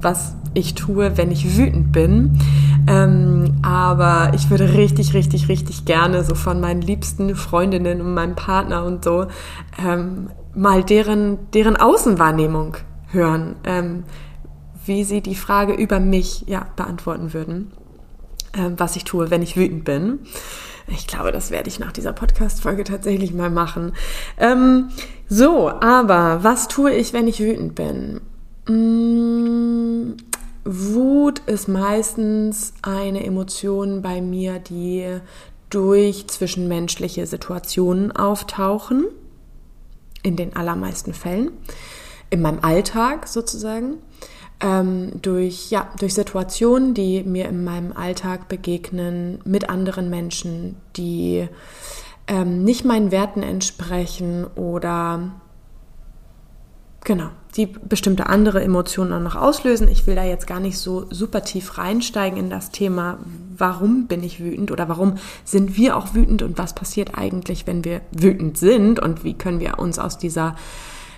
was 0.00 0.34
ich 0.54 0.74
tue, 0.74 1.16
wenn 1.16 1.30
ich 1.30 1.56
wütend 1.56 1.92
bin. 1.92 2.40
Ähm, 2.88 3.56
aber 3.62 4.32
ich 4.34 4.50
würde 4.50 4.74
richtig, 4.74 5.14
richtig, 5.14 5.48
richtig 5.48 5.84
gerne 5.84 6.24
so 6.24 6.34
von 6.34 6.60
meinen 6.60 6.82
liebsten 6.82 7.34
Freundinnen 7.34 8.00
und 8.00 8.14
meinem 8.14 8.36
Partner 8.36 8.84
und 8.84 9.04
so 9.04 9.26
ähm, 9.78 10.30
mal 10.54 10.84
deren, 10.84 11.50
deren 11.52 11.76
Außenwahrnehmung 11.76 12.76
hören, 13.08 13.56
ähm, 13.64 14.04
wie 14.84 15.04
sie 15.04 15.20
die 15.20 15.34
Frage 15.34 15.72
über 15.72 16.00
mich 16.00 16.44
ja, 16.46 16.66
beantworten 16.76 17.32
würden, 17.32 17.72
ähm, 18.56 18.74
was 18.76 18.96
ich 18.96 19.04
tue, 19.04 19.30
wenn 19.30 19.42
ich 19.42 19.56
wütend 19.56 19.84
bin. 19.84 20.20
Ich 20.88 21.08
glaube, 21.08 21.32
das 21.32 21.50
werde 21.50 21.68
ich 21.68 21.80
nach 21.80 21.90
dieser 21.90 22.12
Podcast-Folge 22.12 22.84
tatsächlich 22.84 23.34
mal 23.34 23.50
machen. 23.50 23.92
Ähm, 24.38 24.90
so, 25.28 25.68
aber 25.68 26.44
was 26.44 26.68
tue 26.68 26.92
ich, 26.92 27.12
wenn 27.12 27.26
ich 27.26 27.40
wütend 27.40 27.74
bin? 27.74 28.20
Mmh, 28.68 30.16
Wut 30.66 31.38
ist 31.46 31.68
meistens 31.68 32.74
eine 32.82 33.24
Emotion 33.24 34.02
bei 34.02 34.20
mir, 34.20 34.58
die 34.58 35.20
durch 35.70 36.26
zwischenmenschliche 36.26 37.26
Situationen 37.26 38.10
auftauchen, 38.12 39.06
in 40.22 40.34
den 40.34 40.56
allermeisten 40.56 41.14
Fällen, 41.14 41.52
in 42.30 42.42
meinem 42.42 42.58
Alltag 42.62 43.28
sozusagen, 43.28 43.98
ähm, 44.58 45.12
durch, 45.22 45.70
ja, 45.70 45.88
durch 46.00 46.14
Situationen, 46.14 46.94
die 46.94 47.22
mir 47.22 47.48
in 47.48 47.62
meinem 47.62 47.92
Alltag 47.92 48.48
begegnen, 48.48 49.38
mit 49.44 49.68
anderen 49.68 50.10
Menschen, 50.10 50.76
die 50.96 51.48
ähm, 52.26 52.64
nicht 52.64 52.84
meinen 52.84 53.12
Werten 53.12 53.44
entsprechen 53.44 54.46
oder 54.56 55.30
Genau, 57.06 57.28
die 57.56 57.66
bestimmte 57.66 58.26
andere 58.26 58.62
Emotionen 58.62 59.12
auch 59.12 59.20
noch 59.20 59.40
auslösen. 59.40 59.88
Ich 59.88 60.06
will 60.06 60.14
da 60.14 60.24
jetzt 60.24 60.46
gar 60.46 60.60
nicht 60.60 60.78
so 60.78 61.06
super 61.10 61.42
tief 61.42 61.78
reinsteigen 61.78 62.38
in 62.38 62.50
das 62.50 62.70
Thema, 62.70 63.18
warum 63.56 64.06
bin 64.06 64.22
ich 64.22 64.40
wütend 64.40 64.70
oder 64.70 64.88
warum 64.88 65.14
sind 65.44 65.76
wir 65.76 65.96
auch 65.96 66.14
wütend 66.14 66.42
und 66.42 66.58
was 66.58 66.74
passiert 66.74 67.16
eigentlich, 67.16 67.66
wenn 67.66 67.84
wir 67.84 68.02
wütend 68.12 68.58
sind 68.58 69.00
und 69.00 69.24
wie 69.24 69.34
können 69.34 69.60
wir 69.60 69.78
uns 69.78 69.98
aus 69.98 70.18
dieser 70.18 70.56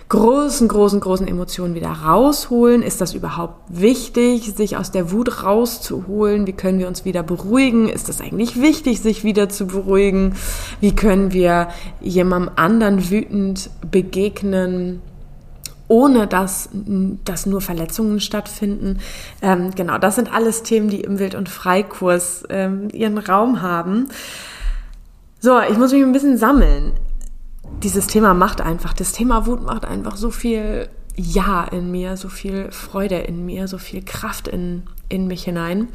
großen, 0.07 0.67
großen, 0.67 0.99
großen 0.99 1.27
Emotionen 1.27 1.75
wieder 1.75 1.91
rausholen? 1.91 2.81
Ist 2.81 2.99
das 2.99 3.13
überhaupt 3.13 3.61
wichtig, 3.69 4.53
sich 4.55 4.75
aus 4.75 4.91
der 4.91 5.11
Wut 5.11 5.43
rauszuholen? 5.43 6.47
Wie 6.47 6.53
können 6.53 6.79
wir 6.79 6.87
uns 6.87 7.05
wieder 7.05 7.21
beruhigen? 7.21 7.87
Ist 7.87 8.09
das 8.09 8.19
eigentlich 8.19 8.59
wichtig, 8.59 9.01
sich 9.01 9.23
wieder 9.23 9.49
zu 9.49 9.67
beruhigen? 9.67 10.35
Wie 10.79 10.95
können 10.95 11.31
wir 11.31 11.69
jemandem 12.01 12.53
anderen 12.55 13.09
wütend 13.09 13.69
begegnen? 13.91 15.01
Ohne 15.89 16.27
dass, 16.27 16.69
dass 16.71 17.45
nur 17.45 17.59
Verletzungen 17.59 18.21
stattfinden. 18.21 18.99
Ähm, 19.41 19.71
genau, 19.75 19.97
das 19.97 20.15
sind 20.15 20.31
alles 20.31 20.63
Themen, 20.63 20.89
die 20.89 21.01
im 21.01 21.19
Wild- 21.19 21.35
und 21.35 21.49
Freikurs 21.49 22.45
ähm, 22.49 22.87
ihren 22.93 23.17
Raum 23.17 23.61
haben. 23.61 24.07
So, 25.41 25.59
ich 25.59 25.77
muss 25.77 25.91
mich 25.91 26.03
ein 26.03 26.13
bisschen 26.13 26.37
sammeln. 26.37 26.93
Dieses 27.83 28.07
Thema 28.07 28.33
macht 28.33 28.61
einfach, 28.61 28.93
das 28.93 29.11
Thema 29.11 29.47
Wut 29.47 29.63
macht 29.63 29.83
einfach 29.83 30.15
so 30.15 30.31
viel 30.31 30.89
Ja 31.15 31.63
in 31.63 31.91
mir, 31.91 32.17
so 32.17 32.29
viel 32.29 32.71
Freude 32.71 33.17
in 33.17 33.45
mir, 33.45 33.67
so 33.67 33.79
viel 33.79 34.03
Kraft 34.03 34.47
in, 34.47 34.83
in 35.09 35.27
mich 35.27 35.43
hinein. 35.43 35.87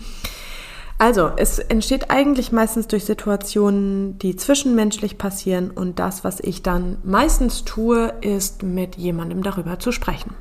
Also, 0.99 1.33
es 1.37 1.59
entsteht 1.59 2.11
eigentlich 2.11 2.53
meistens 2.53 2.87
durch 2.87 3.05
Situationen, 3.05 4.19
die 4.19 4.37
zwischenmenschlich 4.37 5.19
passieren 5.19 5.71
und 5.71 5.99
das, 5.99 6.23
was 6.23 6.39
ich 6.41 6.63
dann 6.63 6.99
meistens 7.03 7.65
tue, 7.65 8.15
ist 8.21 8.63
mit 8.63 8.97
jemandem 8.97 9.43
darüber 9.43 9.79
zu 9.79 9.91
sprechen. 9.91 10.35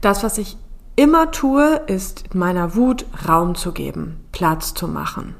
Das, 0.00 0.22
was 0.22 0.38
ich 0.38 0.56
immer 0.96 1.30
tue, 1.30 1.82
ist 1.86 2.34
meiner 2.34 2.74
Wut 2.74 3.04
Raum 3.28 3.54
zu 3.54 3.72
geben, 3.72 4.24
Platz 4.32 4.72
zu 4.72 4.88
machen, 4.88 5.34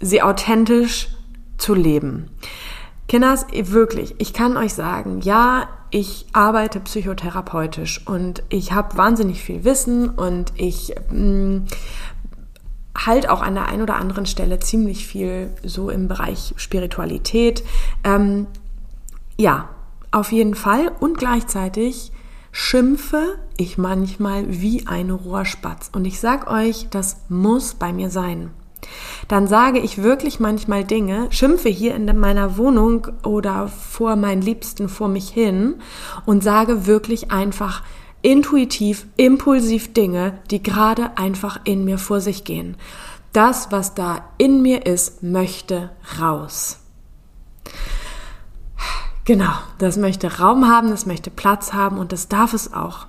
sie 0.00 0.20
authentisch 0.20 1.08
zu 1.56 1.74
leben. 1.74 2.30
Kinders, 3.08 3.46
wirklich, 3.52 4.14
ich 4.18 4.32
kann 4.32 4.56
euch 4.56 4.74
sagen, 4.74 5.20
ja, 5.22 5.68
ich 5.90 6.26
arbeite 6.32 6.78
psychotherapeutisch 6.78 8.06
und 8.06 8.44
ich 8.48 8.72
habe 8.72 8.96
wahnsinnig 8.96 9.42
viel 9.42 9.64
Wissen 9.64 10.08
und 10.08 10.52
ich 10.54 10.94
mh, 11.10 11.18
mm, 11.18 11.66
halt 12.96 13.28
auch 13.28 13.42
an 13.42 13.54
der 13.54 13.66
einen 13.66 13.82
oder 13.82 13.96
anderen 13.96 14.26
Stelle 14.26 14.58
ziemlich 14.58 15.06
viel 15.06 15.50
so 15.62 15.90
im 15.90 16.08
Bereich 16.08 16.54
Spiritualität. 16.56 17.62
Ähm, 18.04 18.46
ja, 19.36 19.68
auf 20.10 20.32
jeden 20.32 20.54
Fall. 20.54 20.90
Und 21.00 21.18
gleichzeitig 21.18 22.12
schimpfe 22.52 23.38
ich 23.56 23.78
manchmal 23.78 24.44
wie 24.48 24.86
ein 24.86 25.10
Rohrspatz. 25.10 25.90
Und 25.92 26.04
ich 26.04 26.20
sag 26.20 26.50
euch, 26.50 26.88
das 26.90 27.18
muss 27.28 27.74
bei 27.74 27.92
mir 27.92 28.10
sein. 28.10 28.50
Dann 29.28 29.46
sage 29.46 29.78
ich 29.78 30.02
wirklich 30.02 30.40
manchmal 30.40 30.84
Dinge, 30.84 31.26
schimpfe 31.30 31.68
hier 31.68 31.94
in 31.94 32.18
meiner 32.18 32.56
Wohnung 32.56 33.06
oder 33.24 33.68
vor 33.68 34.16
meinen 34.16 34.42
Liebsten 34.42 34.88
vor 34.88 35.08
mich 35.08 35.28
hin 35.28 35.74
und 36.26 36.42
sage 36.42 36.86
wirklich 36.86 37.30
einfach 37.30 37.82
intuitiv, 38.22 39.06
impulsiv 39.16 39.92
Dinge, 39.92 40.38
die 40.50 40.62
gerade 40.62 41.16
einfach 41.16 41.60
in 41.64 41.84
mir 41.84 41.98
vor 41.98 42.20
sich 42.20 42.44
gehen. 42.44 42.76
Das, 43.32 43.70
was 43.70 43.94
da 43.94 44.24
in 44.38 44.62
mir 44.62 44.86
ist, 44.86 45.22
möchte 45.22 45.90
raus. 46.20 46.78
Genau, 49.24 49.52
das 49.78 49.96
möchte 49.96 50.38
Raum 50.38 50.66
haben, 50.66 50.90
das 50.90 51.06
möchte 51.06 51.30
Platz 51.30 51.72
haben 51.72 51.98
und 51.98 52.10
das 52.10 52.28
darf 52.28 52.52
es 52.52 52.72
auch. 52.72 53.06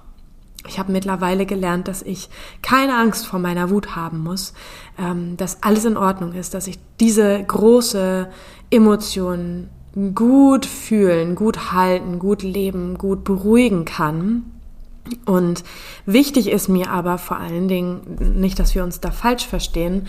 Ich 0.67 0.77
habe 0.77 0.91
mittlerweile 0.91 1.47
gelernt, 1.47 1.87
dass 1.87 2.03
ich 2.03 2.29
keine 2.61 2.95
Angst 2.97 3.25
vor 3.25 3.39
meiner 3.39 3.71
Wut 3.71 3.95
haben 3.95 4.19
muss, 4.19 4.53
ähm, 4.99 5.35
dass 5.37 5.63
alles 5.63 5.85
in 5.85 5.97
Ordnung 5.97 6.33
ist, 6.33 6.53
dass 6.53 6.67
ich 6.67 6.77
diese 6.99 7.43
große 7.43 8.29
Emotion 8.69 9.69
gut 10.13 10.65
fühlen, 10.65 11.35
gut 11.35 11.73
halten, 11.73 12.19
gut 12.19 12.43
leben, 12.43 12.97
gut 12.97 13.23
beruhigen 13.23 13.85
kann. 13.85 14.43
Und 15.25 15.63
wichtig 16.05 16.49
ist 16.49 16.69
mir 16.69 16.89
aber 16.89 17.17
vor 17.17 17.37
allen 17.37 17.67
Dingen, 17.67 18.39
nicht, 18.39 18.59
dass 18.59 18.75
wir 18.75 18.83
uns 18.83 18.99
da 18.99 19.11
falsch 19.11 19.47
verstehen, 19.47 20.07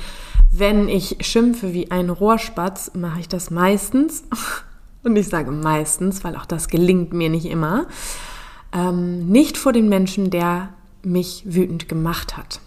wenn 0.50 0.88
ich 0.88 1.16
schimpfe 1.20 1.72
wie 1.72 1.90
ein 1.90 2.10
Rohrspatz, 2.10 2.92
mache 2.94 3.20
ich 3.20 3.28
das 3.28 3.50
meistens 3.50 4.24
und 5.02 5.16
ich 5.16 5.28
sage 5.28 5.50
meistens, 5.50 6.22
weil 6.24 6.36
auch 6.36 6.46
das 6.46 6.68
gelingt 6.68 7.12
mir 7.12 7.30
nicht 7.30 7.46
immer, 7.46 7.86
ähm, 8.72 9.28
nicht 9.28 9.56
vor 9.56 9.72
den 9.72 9.88
Menschen, 9.88 10.30
der 10.30 10.70
mich 11.02 11.42
wütend 11.46 11.88
gemacht 11.88 12.36
hat. 12.36 12.60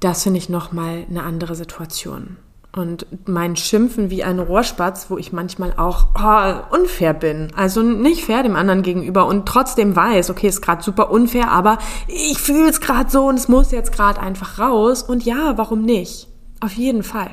Das 0.00 0.22
finde 0.22 0.38
ich 0.38 0.48
nochmal 0.48 1.04
eine 1.08 1.22
andere 1.22 1.54
Situation. 1.54 2.36
Und 2.76 3.06
mein 3.26 3.56
Schimpfen 3.56 4.10
wie 4.10 4.22
ein 4.22 4.38
Rohrspatz, 4.38 5.06
wo 5.08 5.16
ich 5.16 5.32
manchmal 5.32 5.72
auch 5.78 6.08
oh, 6.14 6.76
unfair 6.76 7.14
bin. 7.14 7.48
Also 7.56 7.82
nicht 7.82 8.26
fair 8.26 8.42
dem 8.42 8.54
anderen 8.54 8.82
gegenüber 8.82 9.26
und 9.26 9.46
trotzdem 9.46 9.96
weiß, 9.96 10.28
okay, 10.28 10.46
ist 10.48 10.60
gerade 10.60 10.82
super 10.82 11.10
unfair, 11.10 11.50
aber 11.50 11.78
ich 12.06 12.38
fühle 12.38 12.68
es 12.68 12.82
gerade 12.82 13.08
so 13.08 13.28
und 13.28 13.36
es 13.36 13.48
muss 13.48 13.70
jetzt 13.72 13.92
gerade 13.92 14.20
einfach 14.20 14.58
raus. 14.58 15.02
Und 15.02 15.24
ja, 15.24 15.56
warum 15.56 15.82
nicht? 15.82 16.28
Auf 16.60 16.72
jeden 16.72 17.02
Fall. 17.02 17.30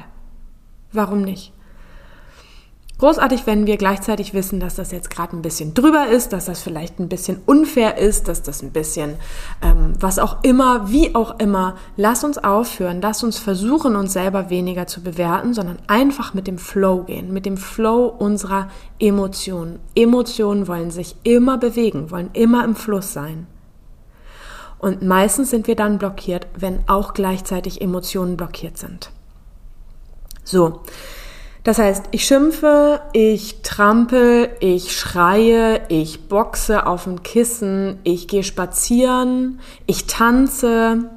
Warum 0.93 1.23
nicht? 1.23 1.51
Großartig, 2.99 3.47
wenn 3.47 3.65
wir 3.65 3.77
gleichzeitig 3.77 4.33
wissen, 4.33 4.59
dass 4.59 4.75
das 4.75 4.91
jetzt 4.91 5.09
gerade 5.09 5.35
ein 5.35 5.41
bisschen 5.41 5.73
drüber 5.73 6.07
ist, 6.07 6.31
dass 6.31 6.45
das 6.45 6.61
vielleicht 6.61 6.99
ein 6.99 7.09
bisschen 7.09 7.41
unfair 7.45 7.97
ist, 7.97 8.27
dass 8.27 8.43
das 8.43 8.61
ein 8.61 8.71
bisschen 8.71 9.15
ähm, 9.61 9.93
was 9.99 10.19
auch 10.19 10.43
immer, 10.43 10.89
wie 10.89 11.13
auch 11.15 11.39
immer. 11.39 11.75
Lass 11.97 12.23
uns 12.23 12.37
aufhören, 12.37 13.01
lass 13.01 13.23
uns 13.23 13.39
versuchen, 13.39 13.95
uns 13.95 14.13
selber 14.13 14.49
weniger 14.49 14.87
zu 14.87 15.01
bewerten, 15.01 15.53
sondern 15.53 15.79
einfach 15.87 16.33
mit 16.33 16.47
dem 16.47 16.57
Flow 16.57 17.03
gehen, 17.03 17.33
mit 17.33 17.45
dem 17.45 17.57
Flow 17.57 18.05
unserer 18.05 18.69
Emotionen. 18.99 19.79
Emotionen 19.95 20.67
wollen 20.67 20.91
sich 20.91 21.15
immer 21.23 21.57
bewegen, 21.57 22.11
wollen 22.11 22.29
immer 22.33 22.63
im 22.63 22.75
Fluss 22.75 23.11
sein. 23.11 23.47
Und 24.77 25.01
meistens 25.01 25.49
sind 25.49 25.67
wir 25.67 25.75
dann 25.75 25.97
blockiert, 25.97 26.47
wenn 26.55 26.87
auch 26.87 27.13
gleichzeitig 27.13 27.81
Emotionen 27.81 28.37
blockiert 28.37 28.77
sind. 28.77 29.11
So. 30.43 30.81
Das 31.63 31.79
heißt, 31.79 32.07
ich 32.11 32.25
schimpfe, 32.25 32.99
ich 33.13 33.61
trampel, 33.61 34.49
ich 34.59 34.95
schreie, 34.95 35.81
ich 35.87 36.27
boxe 36.27 36.85
auf 36.85 37.05
dem 37.05 37.23
Kissen, 37.23 37.99
ich 38.03 38.27
gehe 38.27 38.43
spazieren, 38.43 39.59
ich 39.85 40.05
tanze. 40.05 41.09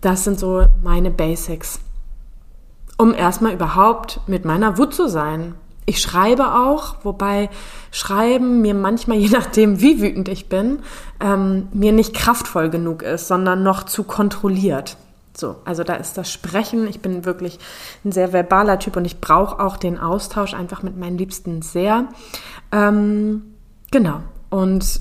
Das 0.00 0.24
sind 0.24 0.38
so 0.38 0.66
meine 0.82 1.10
Basics. 1.10 1.78
Um 2.98 3.14
erstmal 3.14 3.52
überhaupt 3.54 4.20
mit 4.26 4.44
meiner 4.44 4.78
Wut 4.78 4.94
zu 4.94 5.08
sein. 5.08 5.54
Ich 5.86 6.00
schreibe 6.00 6.54
auch, 6.54 6.96
wobei 7.04 7.50
Schreiben 7.92 8.60
mir 8.60 8.74
manchmal, 8.74 9.16
je 9.18 9.28
nachdem 9.28 9.80
wie 9.80 10.00
wütend 10.00 10.28
ich 10.28 10.48
bin, 10.48 10.80
ähm, 11.20 11.68
mir 11.72 11.92
nicht 11.92 12.14
kraftvoll 12.14 12.70
genug 12.70 13.02
ist, 13.02 13.28
sondern 13.28 13.62
noch 13.62 13.84
zu 13.84 14.04
kontrolliert. 14.04 14.96
So, 15.40 15.56
also 15.64 15.82
da 15.82 15.94
ist 15.94 16.18
das 16.18 16.30
Sprechen. 16.30 16.86
Ich 16.86 17.00
bin 17.00 17.24
wirklich 17.24 17.58
ein 18.04 18.12
sehr 18.12 18.32
verbaler 18.32 18.78
Typ 18.78 18.96
und 18.96 19.06
ich 19.06 19.20
brauche 19.20 19.58
auch 19.58 19.78
den 19.78 19.98
Austausch 19.98 20.52
einfach 20.52 20.82
mit 20.82 20.98
meinen 20.98 21.16
Liebsten 21.16 21.62
sehr. 21.62 22.08
Ähm, 22.70 23.54
genau. 23.90 24.20
Und 24.50 25.00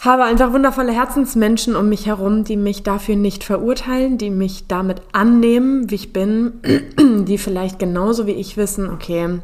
habe 0.00 0.24
einfach 0.24 0.52
wundervolle 0.52 0.92
Herzensmenschen 0.92 1.74
um 1.74 1.88
mich 1.88 2.06
herum, 2.06 2.44
die 2.44 2.56
mich 2.56 2.82
dafür 2.82 3.16
nicht 3.16 3.42
verurteilen, 3.42 4.18
die 4.18 4.30
mich 4.30 4.68
damit 4.68 5.02
annehmen, 5.12 5.90
wie 5.90 5.96
ich 5.96 6.12
bin, 6.12 6.60
die 7.26 7.38
vielleicht 7.38 7.78
genauso 7.78 8.26
wie 8.26 8.32
ich 8.32 8.56
wissen, 8.56 8.90
okay, 8.90 9.40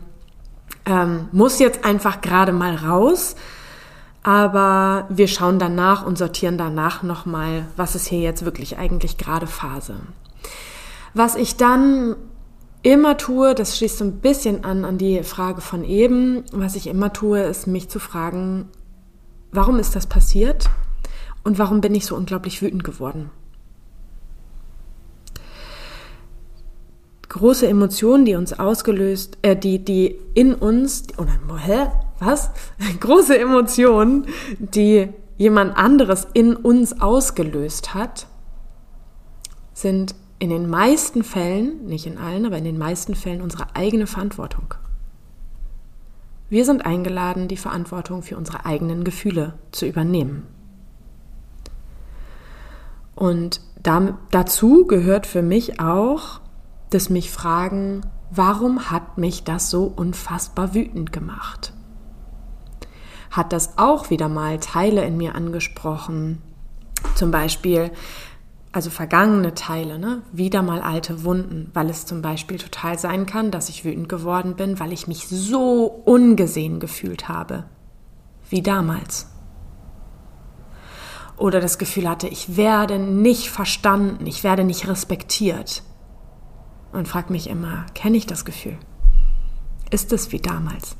ähm, 0.87 1.28
muss 1.32 1.58
jetzt 1.58 1.84
einfach 1.84 2.20
gerade 2.20 2.52
mal 2.52 2.74
raus 2.74 3.37
aber 4.24 5.06
wir 5.10 5.28
schauen 5.28 5.58
danach 5.58 6.04
und 6.04 6.16
sortieren 6.16 6.56
danach 6.56 7.02
nochmal, 7.02 7.66
was 7.76 7.94
ist 7.94 8.08
hier 8.08 8.20
jetzt 8.20 8.44
wirklich 8.44 8.78
eigentlich 8.78 9.18
gerade 9.18 9.46
Phase. 9.46 9.96
Was 11.12 11.37
ich 11.37 11.56
dann 11.56 12.16
immer 12.82 13.18
tue, 13.18 13.54
das 13.54 13.76
schließt 13.76 13.98
so 13.98 14.04
ein 14.04 14.20
bisschen 14.20 14.64
an 14.64 14.87
an 14.87 14.96
die 14.96 15.22
Frage 15.22 15.60
von 15.60 15.84
eben, 15.84 16.42
was 16.52 16.74
ich 16.74 16.87
immer 16.87 17.12
tue, 17.12 17.40
ist 17.40 17.66
mich 17.66 17.90
zu 17.90 17.98
fragen, 17.98 18.70
warum 19.52 19.78
ist 19.78 19.94
das 19.94 20.06
passiert 20.06 20.70
und 21.44 21.58
warum 21.58 21.82
bin 21.82 21.94
ich 21.94 22.06
so 22.06 22.16
unglaublich 22.16 22.62
wütend 22.62 22.82
geworden? 22.82 23.30
Große 27.28 27.66
Emotionen, 27.66 28.24
die 28.24 28.37
uns 28.37 28.58
ausgelöst, 28.58 29.37
äh, 29.42 29.56
die, 29.56 29.84
die 29.84 30.18
in 30.34 30.54
uns, 30.54 31.04
oder, 31.18 31.32
hä? 31.58 31.88
Was? 32.24 32.50
Große 33.00 33.38
Emotionen, 33.38 34.26
die 34.58 35.08
jemand 35.37 35.76
anderes 35.76 36.26
in 36.32 36.56
uns 36.56 37.00
ausgelöst 37.00 37.94
hat, 37.94 38.26
sind 39.72 40.14
in 40.38 40.50
den 40.50 40.68
meisten 40.68 41.24
Fällen, 41.24 41.87
nicht 41.87 42.06
in 42.06 42.18
allen, 42.18 42.46
aber 42.46 42.58
in 42.58 42.64
den 42.64 42.78
meisten 42.78 43.14
Fällen 43.14 43.40
unsere 43.40 43.74
eigene 43.74 44.06
Verantwortung. 44.06 44.74
Wir 46.48 46.64
sind 46.64 46.87
eingeladen, 46.87 47.48
die 47.48 47.56
Verantwortung 47.56 48.22
für 48.22 48.37
unsere 48.37 48.64
eigenen 48.66 49.04
Gefühle 49.04 49.54
zu 49.72 49.87
übernehmen. 49.87 50.46
Und 53.14 53.60
dazu 53.82 54.87
gehört 54.87 55.26
für 55.26 55.42
mich 55.42 55.80
auch, 55.80 56.40
dass 56.90 57.10
mich 57.10 57.30
fragen, 57.30 58.02
warum 58.30 58.90
hat 58.90 59.18
mich 59.18 59.44
das 59.44 59.70
so 59.70 59.84
unfassbar 59.84 60.74
wütend 60.74 61.12
gemacht? 61.12 61.73
Hat 63.34 63.52
das 63.52 63.78
auch 63.78 64.10
wieder 64.10 64.28
mal 64.28 64.60
Teile 64.60 65.04
in 65.04 65.16
mir 65.16 65.34
angesprochen. 65.34 66.40
Zum 67.16 67.32
Beispiel, 67.32 67.90
also 68.70 68.90
vergangene 68.90 69.54
Teile, 69.54 69.98
ne? 69.98 70.22
wieder 70.32 70.62
mal 70.62 70.80
alte 70.80 71.24
Wunden, 71.24 71.68
weil 71.74 71.90
es 71.90 72.06
zum 72.06 72.22
Beispiel 72.22 72.58
total 72.58 72.96
sein 72.96 73.26
kann, 73.26 73.50
dass 73.50 73.68
ich 73.68 73.84
wütend 73.84 74.08
geworden 74.08 74.54
bin, 74.54 74.78
weil 74.78 74.92
ich 74.92 75.08
mich 75.08 75.26
so 75.26 75.86
ungesehen 76.04 76.78
gefühlt 76.78 77.28
habe, 77.28 77.64
wie 78.50 78.62
damals. 78.62 79.28
Oder 81.36 81.60
das 81.60 81.78
Gefühl 81.78 82.08
hatte, 82.08 82.28
ich 82.28 82.56
werde 82.56 83.00
nicht 83.00 83.50
verstanden, 83.50 84.28
ich 84.28 84.44
werde 84.44 84.62
nicht 84.62 84.86
respektiert. 84.86 85.82
Und 86.92 87.08
frag 87.08 87.30
mich 87.30 87.50
immer, 87.50 87.86
kenne 87.94 88.16
ich 88.16 88.26
das 88.26 88.44
Gefühl? 88.44 88.78
Ist 89.90 90.12
es 90.12 90.30
wie 90.30 90.38
damals? 90.38 90.96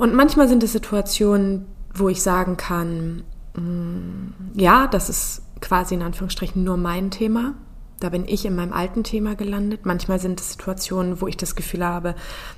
Und 0.00 0.14
manchmal 0.14 0.48
sind 0.48 0.62
es 0.62 0.72
Situationen, 0.72 1.66
wo 1.92 2.08
ich 2.08 2.22
sagen 2.22 2.56
kann, 2.56 3.22
mm, 3.54 4.58
ja, 4.58 4.86
das 4.86 5.10
ist 5.10 5.42
quasi 5.60 5.94
in 5.94 6.00
Anführungsstrichen 6.00 6.64
nur 6.64 6.78
mein 6.78 7.10
Thema. 7.10 7.52
Da 8.00 8.08
bin 8.08 8.26
ich 8.26 8.46
in 8.46 8.56
meinem 8.56 8.72
alten 8.72 9.04
Thema 9.04 9.34
gelandet. 9.34 9.84
Manchmal 9.84 10.18
sind 10.18 10.40
es 10.40 10.52
Situationen, 10.52 11.20
wo 11.20 11.26
ich 11.26 11.36
das 11.36 11.54
Gefühl 11.54 11.84
habe, 11.84 12.14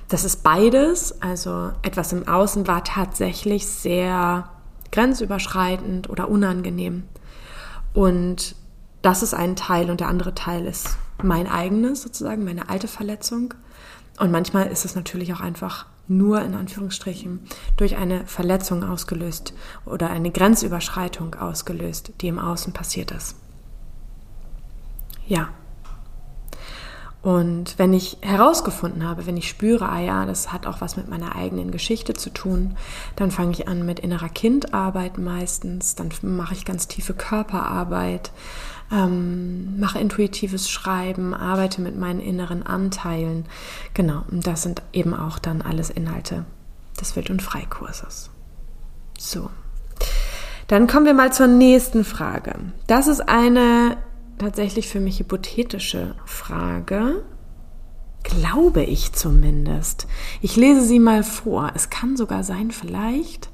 das 0.07 0.23
ist 0.23 0.41
beides. 0.41 1.21
Also 1.21 1.73
etwas 1.81 2.13
im 2.13 2.29
Außen 2.29 2.65
war 2.65 2.85
tatsächlich 2.85 3.67
sehr 3.67 4.49
grenzüberschreitend 4.93 6.09
oder 6.09 6.29
unangenehm. 6.29 7.03
Und 7.93 8.55
das 9.01 9.21
ist 9.21 9.33
ein 9.33 9.57
Teil 9.57 9.91
und 9.91 9.99
der 9.99 10.07
andere 10.07 10.33
Teil 10.33 10.65
ist 10.65 10.95
mein 11.21 11.47
eigenes 11.47 12.03
sozusagen, 12.03 12.45
meine 12.45 12.69
alte 12.69 12.87
Verletzung. 12.87 13.53
Und 14.17 14.31
manchmal 14.31 14.67
ist 14.67 14.85
es 14.85 14.95
natürlich 14.95 15.33
auch 15.33 15.41
einfach 15.41 15.87
nur 16.07 16.41
in 16.41 16.53
Anführungsstrichen 16.53 17.39
durch 17.77 17.95
eine 17.95 18.25
Verletzung 18.25 18.83
ausgelöst 18.83 19.53
oder 19.85 20.09
eine 20.09 20.31
Grenzüberschreitung 20.31 21.35
ausgelöst, 21.35 22.11
die 22.21 22.27
im 22.27 22.39
Außen 22.39 22.73
passiert 22.73 23.11
ist. 23.11 23.35
Ja. 25.27 25.49
Und 27.21 27.79
wenn 27.79 27.93
ich 27.93 28.17
herausgefunden 28.19 29.07
habe, 29.07 29.25
wenn 29.25 29.37
ich 29.37 29.47
spüre, 29.47 29.87
ah 29.87 30.01
ja, 30.01 30.25
das 30.25 30.51
hat 30.51 30.67
auch 30.67 30.81
was 30.81 30.97
mit 30.97 31.07
meiner 31.07 31.37
eigenen 31.37 31.71
Geschichte 31.71 32.13
zu 32.13 32.29
tun, 32.29 32.75
dann 33.15 33.31
fange 33.31 33.53
ich 33.53 33.69
an 33.69 33.85
mit 33.85 34.01
innerer 34.01 34.27
Kindarbeit 34.27 35.17
meistens, 35.17 35.95
dann 35.95 36.09
mache 36.21 36.53
ich 36.53 36.65
ganz 36.65 36.89
tiefe 36.89 37.13
Körperarbeit, 37.13 38.33
ähm, 38.93 39.79
mache 39.79 39.99
intuitives 39.99 40.69
Schreiben, 40.69 41.33
arbeite 41.33 41.81
mit 41.81 41.97
meinen 41.97 42.19
inneren 42.19 42.63
Anteilen. 42.63 43.45
Genau, 43.93 44.23
und 44.29 44.45
das 44.45 44.61
sind 44.61 44.81
eben 44.93 45.13
auch 45.13 45.39
dann 45.39 45.61
alles 45.61 45.89
Inhalte 45.89 46.45
des 47.01 47.15
Wild- 47.15 47.31
und 47.31 47.41
Freikurses. 47.41 48.29
So. 49.17 49.49
Dann 50.67 50.87
kommen 50.87 51.05
wir 51.05 51.13
mal 51.13 51.33
zur 51.33 51.47
nächsten 51.47 52.05
Frage. 52.05 52.55
Das 52.87 53.07
ist 53.07 53.21
eine 53.21 53.97
tatsächlich 54.37 54.87
für 54.87 54.99
mich 54.99 55.19
hypothetische 55.19 56.15
Frage. 56.25 57.23
Glaube 58.23 58.83
ich 58.83 59.11
zumindest. 59.11 60.07
Ich 60.41 60.55
lese 60.55 60.81
sie 60.81 60.99
mal 60.99 61.23
vor. 61.23 61.71
Es 61.75 61.89
kann 61.89 62.15
sogar 62.15 62.43
sein, 62.43 62.71
vielleicht 62.71 63.49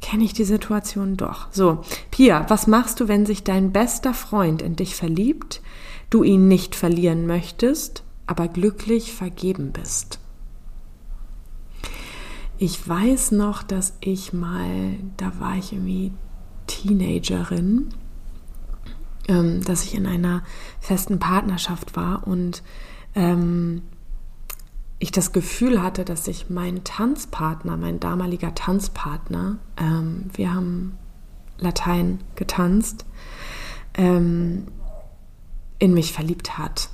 kenne 0.00 0.24
ich 0.24 0.32
die 0.32 0.44
Situation 0.44 1.16
doch. 1.16 1.48
So, 1.50 1.82
Pia, 2.10 2.48
was 2.48 2.66
machst 2.66 3.00
du, 3.00 3.08
wenn 3.08 3.26
sich 3.26 3.44
dein 3.44 3.72
bester 3.72 4.14
Freund 4.14 4.62
in 4.62 4.76
dich 4.76 4.94
verliebt, 4.94 5.60
du 6.08 6.22
ihn 6.22 6.48
nicht 6.48 6.74
verlieren 6.74 7.26
möchtest, 7.26 8.02
aber 8.26 8.48
glücklich 8.48 9.12
vergeben 9.12 9.72
bist? 9.72 10.18
Ich 12.58 12.86
weiß 12.86 13.32
noch, 13.32 13.62
dass 13.62 13.94
ich 14.00 14.32
mal, 14.32 14.94
da 15.16 15.32
war 15.38 15.56
ich 15.56 15.72
irgendwie 15.72 16.12
Teenagerin, 16.66 17.88
ähm, 19.28 19.64
dass 19.64 19.84
ich 19.84 19.94
in 19.94 20.06
einer 20.06 20.42
festen 20.80 21.18
Partnerschaft 21.18 21.96
war 21.96 22.26
und 22.26 22.62
ähm, 23.14 23.82
ich 25.00 25.10
das 25.10 25.32
Gefühl 25.32 25.82
hatte, 25.82 26.04
dass 26.04 26.26
sich 26.26 26.50
mein 26.50 26.84
Tanzpartner, 26.84 27.78
mein 27.78 28.00
damaliger 28.00 28.54
Tanzpartner, 28.54 29.56
ähm, 29.78 30.30
wir 30.34 30.54
haben 30.54 30.98
Latein 31.58 32.20
getanzt, 32.36 33.06
ähm, 33.94 34.68
in 35.78 35.94
mich 35.94 36.12
verliebt 36.12 36.58
hat. 36.58 36.90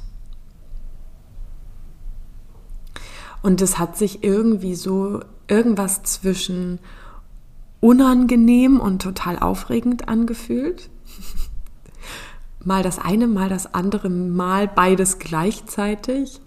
Und 3.42 3.60
es 3.60 3.78
hat 3.78 3.98
sich 3.98 4.22
irgendwie 4.22 4.76
so 4.76 5.20
irgendwas 5.48 6.04
zwischen 6.04 6.78
unangenehm 7.80 8.78
und 8.78 9.02
total 9.02 9.36
aufregend 9.38 10.08
angefühlt. 10.08 10.90
mal 12.64 12.84
das 12.84 13.00
eine, 13.00 13.26
mal 13.26 13.48
das 13.48 13.74
andere, 13.74 14.10
mal 14.10 14.68
beides 14.68 15.18
gleichzeitig. 15.18 16.40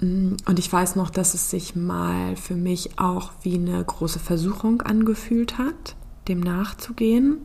Mm, 0.00 0.36
und 0.46 0.58
ich 0.58 0.72
weiß 0.72 0.96
noch, 0.96 1.10
dass 1.10 1.34
es 1.34 1.50
sich 1.50 1.74
mal 1.76 2.36
für 2.36 2.54
mich 2.54 2.98
auch 2.98 3.32
wie 3.42 3.54
eine 3.54 3.84
große 3.84 4.18
Versuchung 4.18 4.82
angefühlt 4.82 5.58
hat, 5.58 5.96
dem 6.28 6.40
nachzugehen. 6.40 7.38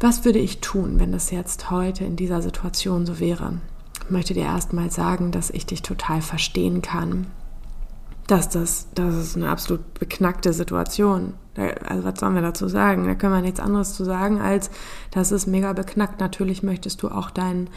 Was 0.00 0.24
würde 0.24 0.38
ich 0.38 0.60
tun, 0.60 1.00
wenn 1.00 1.10
das 1.10 1.32
jetzt 1.32 1.70
heute 1.70 2.04
in 2.04 2.14
dieser 2.14 2.40
Situation 2.40 3.04
so 3.04 3.18
wäre? 3.18 3.60
Ich 4.04 4.10
möchte 4.10 4.32
dir 4.32 4.44
erstmal 4.44 4.90
sagen, 4.90 5.32
dass 5.32 5.50
ich 5.50 5.66
dich 5.66 5.82
total 5.82 6.22
verstehen 6.22 6.82
kann. 6.82 7.26
Dass 8.28 8.48
das, 8.48 8.88
das 8.94 9.16
ist 9.16 9.36
eine 9.36 9.48
absolut 9.48 9.94
beknackte 9.94 10.52
Situation. 10.52 11.34
Also 11.56 12.04
was 12.04 12.20
sollen 12.20 12.34
wir 12.36 12.42
dazu 12.42 12.68
sagen? 12.68 13.06
Da 13.06 13.14
können 13.16 13.34
wir 13.34 13.40
nichts 13.40 13.58
anderes 13.58 13.94
zu 13.94 14.04
sagen, 14.04 14.40
als 14.40 14.70
das 15.10 15.32
ist 15.32 15.46
mega 15.46 15.72
beknackt. 15.72 16.20
Natürlich 16.20 16.62
möchtest 16.62 17.02
du 17.02 17.08
auch 17.08 17.30
deinen, 17.30 17.68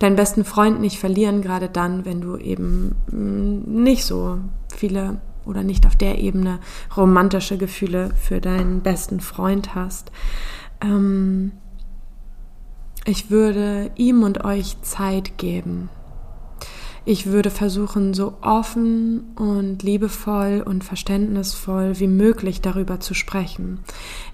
deinen 0.00 0.16
besten 0.16 0.44
Freund 0.44 0.80
nicht 0.80 0.98
verlieren, 0.98 1.40
gerade 1.40 1.70
dann, 1.70 2.04
wenn 2.04 2.20
du 2.20 2.36
eben 2.36 2.96
mm, 3.10 3.82
nicht 3.82 4.04
so 4.04 4.38
viele 4.76 5.20
oder 5.46 5.62
nicht 5.62 5.86
auf 5.86 5.96
der 5.96 6.18
Ebene 6.18 6.58
romantische 6.96 7.56
Gefühle 7.56 8.10
für 8.20 8.40
deinen 8.40 8.80
besten 8.80 9.20
Freund 9.20 9.74
hast. 9.74 10.10
Ähm, 10.82 11.52
ich 13.06 13.30
würde 13.30 13.90
ihm 13.96 14.22
und 14.22 14.44
euch 14.44 14.80
Zeit 14.82 15.36
geben. 15.38 15.88
Ich 17.06 17.26
würde 17.26 17.50
versuchen, 17.50 18.14
so 18.14 18.34
offen 18.40 19.34
und 19.36 19.82
liebevoll 19.82 20.62
und 20.64 20.84
verständnisvoll 20.84 21.98
wie 21.98 22.08
möglich 22.08 22.62
darüber 22.62 22.98
zu 22.98 23.12
sprechen. 23.12 23.80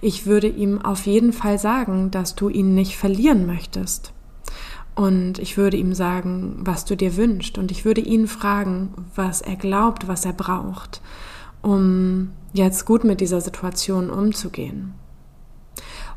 Ich 0.00 0.26
würde 0.26 0.46
ihm 0.46 0.80
auf 0.80 1.06
jeden 1.06 1.32
Fall 1.32 1.58
sagen, 1.58 2.12
dass 2.12 2.36
du 2.36 2.48
ihn 2.48 2.74
nicht 2.74 2.96
verlieren 2.96 3.44
möchtest. 3.44 4.12
Und 4.94 5.40
ich 5.40 5.56
würde 5.56 5.76
ihm 5.76 5.94
sagen, 5.94 6.58
was 6.60 6.84
du 6.84 6.96
dir 6.96 7.16
wünschst. 7.16 7.58
Und 7.58 7.72
ich 7.72 7.84
würde 7.84 8.02
ihn 8.02 8.28
fragen, 8.28 8.92
was 9.16 9.40
er 9.40 9.56
glaubt, 9.56 10.06
was 10.06 10.24
er 10.24 10.32
braucht, 10.32 11.00
um 11.62 12.30
jetzt 12.52 12.84
gut 12.84 13.02
mit 13.02 13.20
dieser 13.20 13.40
Situation 13.40 14.10
umzugehen. 14.10 14.94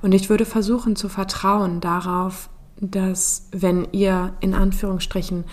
Und 0.04 0.14
ich 0.14 0.30
würde 0.30 0.46
versuchen 0.46 0.96
zu 0.96 1.10
vertrauen 1.10 1.80
darauf, 1.80 2.50
dass 2.80 3.48
wenn 3.52 3.88
ihr 3.92 4.34
in 4.42 4.54
Anführungsstrichen 4.54 5.46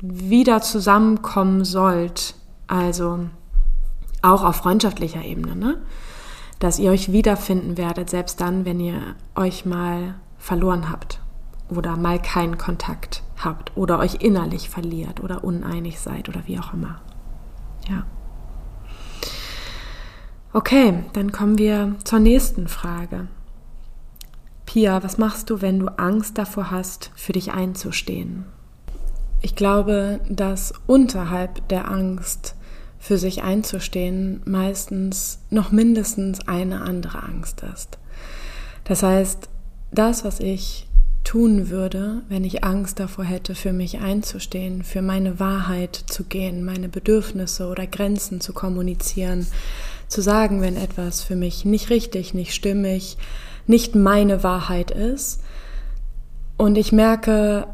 wieder 0.00 0.60
zusammenkommen 0.62 1.64
sollt, 1.64 2.34
also 2.66 3.20
auch 4.22 4.42
auf 4.42 4.56
freundschaftlicher 4.56 5.24
Ebene, 5.24 5.56
ne? 5.56 5.82
dass 6.58 6.78
ihr 6.78 6.90
euch 6.90 7.12
wiederfinden 7.12 7.76
werdet, 7.76 8.10
selbst 8.10 8.40
dann, 8.40 8.64
wenn 8.64 8.80
ihr 8.80 9.16
euch 9.34 9.66
mal 9.66 10.14
verloren 10.38 10.90
habt 10.90 11.20
oder 11.68 11.96
mal 11.96 12.20
keinen 12.20 12.58
Kontakt 12.58 13.22
habt 13.36 13.76
oder 13.76 13.98
euch 13.98 14.16
innerlich 14.20 14.70
verliert 14.70 15.20
oder 15.20 15.44
uneinig 15.44 16.00
seid 16.00 16.28
oder 16.28 16.46
wie 16.46 16.58
auch 16.58 16.72
immer. 16.72 17.00
Ja. 17.88 18.04
Okay, 20.52 21.04
dann 21.12 21.32
kommen 21.32 21.58
wir 21.58 21.96
zur 22.04 22.20
nächsten 22.20 22.68
Frage. 22.68 23.28
Pia, 24.66 25.02
was 25.02 25.18
machst 25.18 25.50
du, 25.50 25.60
wenn 25.60 25.80
du 25.80 25.88
Angst 25.98 26.38
davor 26.38 26.70
hast, 26.70 27.10
für 27.14 27.32
dich 27.32 27.52
einzustehen? 27.52 28.46
Ich 29.44 29.54
glaube, 29.54 30.20
dass 30.30 30.72
unterhalb 30.86 31.68
der 31.68 31.90
Angst, 31.90 32.54
für 32.98 33.18
sich 33.18 33.42
einzustehen, 33.42 34.40
meistens 34.46 35.38
noch 35.50 35.70
mindestens 35.70 36.48
eine 36.48 36.80
andere 36.80 37.22
Angst 37.22 37.62
ist. 37.74 37.98
Das 38.84 39.02
heißt, 39.02 39.50
das, 39.92 40.24
was 40.24 40.40
ich 40.40 40.88
tun 41.24 41.68
würde, 41.68 42.22
wenn 42.30 42.42
ich 42.42 42.64
Angst 42.64 43.00
davor 43.00 43.26
hätte, 43.26 43.54
für 43.54 43.74
mich 43.74 43.98
einzustehen, 43.98 44.82
für 44.82 45.02
meine 45.02 45.38
Wahrheit 45.38 45.94
zu 45.94 46.24
gehen, 46.24 46.64
meine 46.64 46.88
Bedürfnisse 46.88 47.66
oder 47.66 47.86
Grenzen 47.86 48.40
zu 48.40 48.54
kommunizieren, 48.54 49.46
zu 50.08 50.22
sagen, 50.22 50.62
wenn 50.62 50.78
etwas 50.78 51.22
für 51.22 51.36
mich 51.36 51.66
nicht 51.66 51.90
richtig, 51.90 52.32
nicht 52.32 52.54
stimmig, 52.54 53.18
nicht 53.66 53.94
meine 53.94 54.42
Wahrheit 54.42 54.90
ist. 54.90 55.42
Und 56.56 56.78
ich 56.78 56.90
merke, 56.90 57.66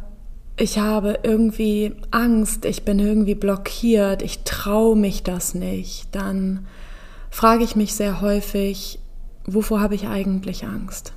ich 0.56 0.78
habe 0.78 1.20
irgendwie 1.22 1.94
Angst, 2.10 2.64
ich 2.64 2.84
bin 2.84 2.98
irgendwie 2.98 3.34
blockiert, 3.34 4.22
ich 4.22 4.44
traue 4.44 4.96
mich 4.96 5.22
das 5.22 5.54
nicht, 5.54 6.14
dann 6.14 6.66
frage 7.30 7.64
ich 7.64 7.76
mich 7.76 7.94
sehr 7.94 8.20
häufig, 8.20 8.98
wovor 9.46 9.80
habe 9.80 9.94
ich 9.94 10.06
eigentlich 10.06 10.64
Angst? 10.64 11.14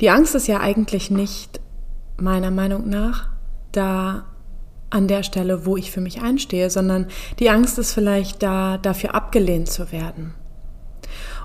Die 0.00 0.10
Angst 0.10 0.34
ist 0.34 0.48
ja 0.48 0.60
eigentlich 0.60 1.10
nicht 1.10 1.60
meiner 2.16 2.50
Meinung 2.50 2.88
nach 2.88 3.28
da 3.72 4.24
an 4.90 5.08
der 5.08 5.22
Stelle, 5.22 5.66
wo 5.66 5.76
ich 5.76 5.90
für 5.90 6.00
mich 6.00 6.22
einstehe, 6.22 6.70
sondern 6.70 7.06
die 7.38 7.50
Angst 7.50 7.78
ist 7.78 7.92
vielleicht 7.92 8.42
da, 8.42 8.78
dafür 8.78 9.14
abgelehnt 9.14 9.68
zu 9.68 9.90
werden. 9.90 10.34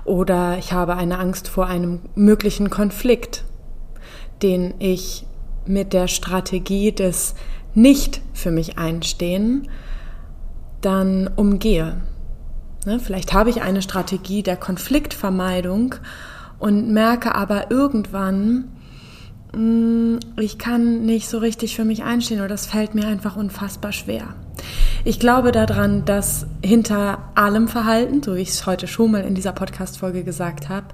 Oder 0.04 0.58
ich 0.58 0.72
habe 0.72 0.96
eine 0.96 1.18
Angst 1.18 1.48
vor 1.48 1.66
einem 1.66 2.00
möglichen 2.14 2.70
Konflikt, 2.70 3.44
den 4.42 4.74
ich 4.78 5.26
mit 5.66 5.92
der 5.92 6.08
Strategie 6.08 6.92
des 6.92 7.34
nicht 7.74 8.20
für 8.32 8.50
mich 8.50 8.78
einstehen 8.78 9.68
dann 10.80 11.28
umgehe. 11.36 12.00
Ne, 12.86 12.98
vielleicht 12.98 13.34
habe 13.34 13.50
ich 13.50 13.60
eine 13.60 13.82
Strategie 13.82 14.42
der 14.42 14.56
Konfliktvermeidung 14.56 15.96
und 16.58 16.90
merke 16.90 17.34
aber 17.34 17.70
irgendwann, 17.70 18.70
mm, 19.54 20.16
ich 20.38 20.56
kann 20.56 21.04
nicht 21.04 21.28
so 21.28 21.38
richtig 21.38 21.76
für 21.76 21.84
mich 21.84 22.02
einstehen 22.04 22.38
oder 22.38 22.48
das 22.48 22.66
fällt 22.66 22.94
mir 22.94 23.06
einfach 23.06 23.36
unfassbar 23.36 23.92
schwer. 23.92 24.34
Ich 25.04 25.20
glaube 25.20 25.52
daran, 25.52 26.04
dass 26.06 26.46
hinter 26.64 27.30
allem 27.34 27.68
Verhalten, 27.68 28.22
so 28.22 28.36
wie 28.36 28.40
ich 28.40 28.50
es 28.50 28.66
heute 28.66 28.86
schon 28.86 29.10
mal 29.10 29.24
in 29.24 29.34
dieser 29.34 29.52
Podcast-Folge 29.52 30.24
gesagt 30.24 30.70
habe, 30.70 30.86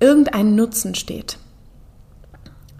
irgendein 0.00 0.54
Nutzen 0.54 0.94
steht. 0.94 1.38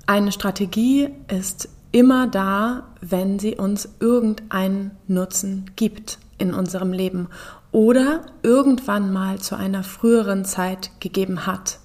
Eine 0.07 0.33
Strategie 0.33 1.09
ist 1.29 1.69
immer 1.91 2.27
da, 2.27 2.89
wenn 3.01 3.39
sie 3.39 3.57
uns 3.57 3.89
irgendeinen 4.01 4.91
Nutzen 5.07 5.71
gibt 5.77 6.19
in 6.37 6.53
unserem 6.53 6.93
Leben 6.93 7.29
oder 7.73 8.27
irgendwann 8.43 9.13
mal 9.13 9.39
zu 9.39 9.57
einer 9.57 9.83
früheren 9.83 10.45
Zeit 10.45 10.91
gegeben 11.01 11.47
hat. 11.47 11.79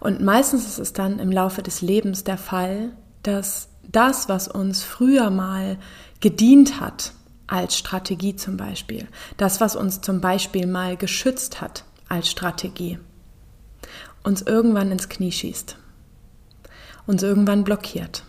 Und 0.00 0.20
meistens 0.20 0.66
ist 0.66 0.78
es 0.78 0.92
dann 0.92 1.18
im 1.18 1.30
Laufe 1.30 1.62
des 1.62 1.82
Lebens 1.82 2.24
der 2.24 2.38
Fall, 2.38 2.90
dass 3.22 3.68
das, 3.90 4.28
was 4.28 4.48
uns 4.48 4.82
früher 4.82 5.30
mal 5.30 5.78
gedient 6.20 6.80
hat, 6.80 7.12
als 7.46 7.76
Strategie 7.76 8.34
zum 8.34 8.56
Beispiel, 8.56 9.06
das, 9.36 9.60
was 9.60 9.76
uns 9.76 10.00
zum 10.00 10.20
Beispiel 10.20 10.66
mal 10.66 10.96
geschützt 10.96 11.60
hat 11.60 11.84
als 12.08 12.30
Strategie, 12.30 12.98
uns 14.22 14.42
irgendwann 14.42 14.90
ins 14.90 15.08
Knie 15.08 15.32
schießt, 15.32 15.76
uns 17.06 17.22
irgendwann 17.22 17.64
blockiert, 17.64 18.24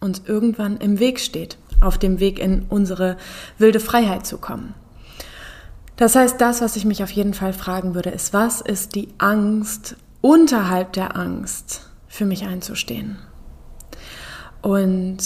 uns 0.00 0.22
irgendwann 0.26 0.76
im 0.78 0.98
Weg 0.98 1.20
steht, 1.20 1.58
auf 1.80 1.98
dem 1.98 2.20
Weg 2.20 2.38
in 2.38 2.66
unsere 2.68 3.16
wilde 3.58 3.80
Freiheit 3.80 4.26
zu 4.26 4.38
kommen. 4.38 4.74
Das 5.96 6.14
heißt, 6.14 6.40
das, 6.40 6.60
was 6.60 6.76
ich 6.76 6.84
mich 6.84 7.02
auf 7.02 7.10
jeden 7.10 7.34
Fall 7.34 7.52
fragen 7.52 7.94
würde, 7.94 8.10
ist, 8.10 8.32
was 8.32 8.60
ist 8.60 8.94
die 8.94 9.08
Angst 9.18 9.96
unterhalb 10.20 10.92
der 10.92 11.16
Angst 11.16 11.88
für 12.06 12.24
mich 12.24 12.46
einzustehen? 12.46 13.18
Und 14.62 15.18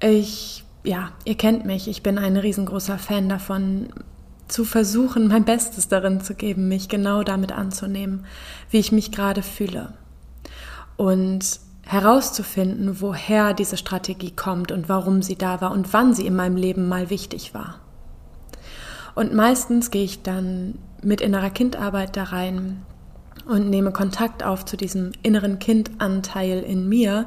ich, 0.00 0.64
ja, 0.84 1.10
ihr 1.24 1.36
kennt 1.36 1.64
mich, 1.64 1.88
ich 1.88 2.02
bin 2.02 2.18
ein 2.18 2.36
riesengroßer 2.36 2.98
Fan 2.98 3.28
davon, 3.28 3.88
zu 4.46 4.64
versuchen, 4.64 5.28
mein 5.28 5.44
Bestes 5.44 5.88
darin 5.88 6.20
zu 6.20 6.34
geben, 6.34 6.68
mich 6.68 6.88
genau 6.88 7.22
damit 7.22 7.52
anzunehmen, 7.52 8.24
wie 8.70 8.78
ich 8.78 8.92
mich 8.92 9.12
gerade 9.12 9.42
fühle. 9.42 9.92
Und 10.96 11.60
herauszufinden, 11.88 13.00
woher 13.00 13.54
diese 13.54 13.78
Strategie 13.78 14.30
kommt 14.30 14.72
und 14.72 14.90
warum 14.90 15.22
sie 15.22 15.36
da 15.36 15.62
war 15.62 15.72
und 15.72 15.94
wann 15.94 16.12
sie 16.12 16.26
in 16.26 16.36
meinem 16.36 16.56
Leben 16.56 16.86
mal 16.86 17.08
wichtig 17.08 17.54
war. 17.54 17.80
Und 19.14 19.32
meistens 19.32 19.90
gehe 19.90 20.04
ich 20.04 20.22
dann 20.22 20.74
mit 21.02 21.22
innerer 21.22 21.48
Kindarbeit 21.48 22.14
da 22.14 22.24
rein 22.24 22.82
und 23.46 23.70
nehme 23.70 23.90
Kontakt 23.90 24.44
auf 24.44 24.66
zu 24.66 24.76
diesem 24.76 25.12
inneren 25.22 25.58
Kindanteil 25.58 26.60
in 26.60 26.90
mir, 26.90 27.26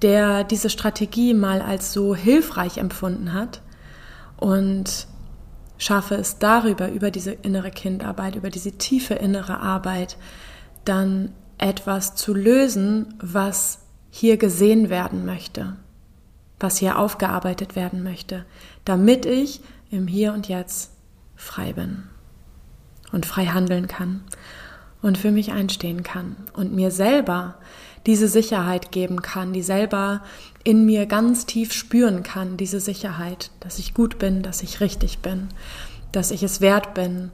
der 0.00 0.44
diese 0.44 0.70
Strategie 0.70 1.34
mal 1.34 1.60
als 1.60 1.92
so 1.92 2.14
hilfreich 2.14 2.78
empfunden 2.78 3.32
hat 3.32 3.62
und 4.36 5.08
schaffe 5.76 6.14
es 6.14 6.38
darüber, 6.38 6.88
über 6.88 7.10
diese 7.10 7.32
innere 7.32 7.72
Kindarbeit, 7.72 8.36
über 8.36 8.50
diese 8.50 8.78
tiefe 8.78 9.14
innere 9.14 9.58
Arbeit, 9.58 10.18
dann 10.84 11.32
etwas 11.58 12.14
zu 12.14 12.32
lösen, 12.32 13.14
was 13.20 13.80
hier 14.10 14.36
gesehen 14.36 14.90
werden 14.90 15.24
möchte, 15.24 15.76
was 16.60 16.78
hier 16.78 16.98
aufgearbeitet 16.98 17.76
werden 17.76 18.02
möchte, 18.02 18.44
damit 18.84 19.26
ich 19.26 19.60
im 19.90 20.06
Hier 20.06 20.32
und 20.32 20.48
Jetzt 20.48 20.92
frei 21.36 21.72
bin 21.72 22.04
und 23.12 23.26
frei 23.26 23.46
handeln 23.46 23.88
kann 23.88 24.22
und 25.02 25.18
für 25.18 25.30
mich 25.30 25.52
einstehen 25.52 26.02
kann 26.02 26.36
und 26.52 26.74
mir 26.74 26.90
selber 26.90 27.56
diese 28.06 28.28
Sicherheit 28.28 28.90
geben 28.90 29.22
kann, 29.22 29.52
die 29.52 29.62
selber 29.62 30.22
in 30.64 30.84
mir 30.84 31.06
ganz 31.06 31.46
tief 31.46 31.72
spüren 31.72 32.22
kann, 32.22 32.56
diese 32.56 32.80
Sicherheit, 32.80 33.50
dass 33.60 33.78
ich 33.78 33.94
gut 33.94 34.18
bin, 34.18 34.42
dass 34.42 34.62
ich 34.62 34.80
richtig 34.80 35.18
bin, 35.18 35.48
dass 36.12 36.30
ich 36.30 36.42
es 36.42 36.60
wert 36.60 36.94
bin, 36.94 37.30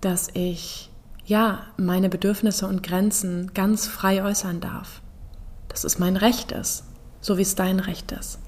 dass 0.00 0.28
ich 0.34 0.90
ja 1.24 1.66
meine 1.76 2.08
Bedürfnisse 2.08 2.66
und 2.66 2.82
Grenzen 2.82 3.52
ganz 3.54 3.86
frei 3.86 4.22
äußern 4.22 4.60
darf. 4.60 5.02
Dass 5.68 5.84
es 5.84 5.98
mein 5.98 6.16
Recht 6.16 6.52
ist, 6.52 6.84
so 7.20 7.38
wie 7.38 7.42
es 7.42 7.54
dein 7.54 7.80
Recht 7.80 8.12
ist. 8.12 8.38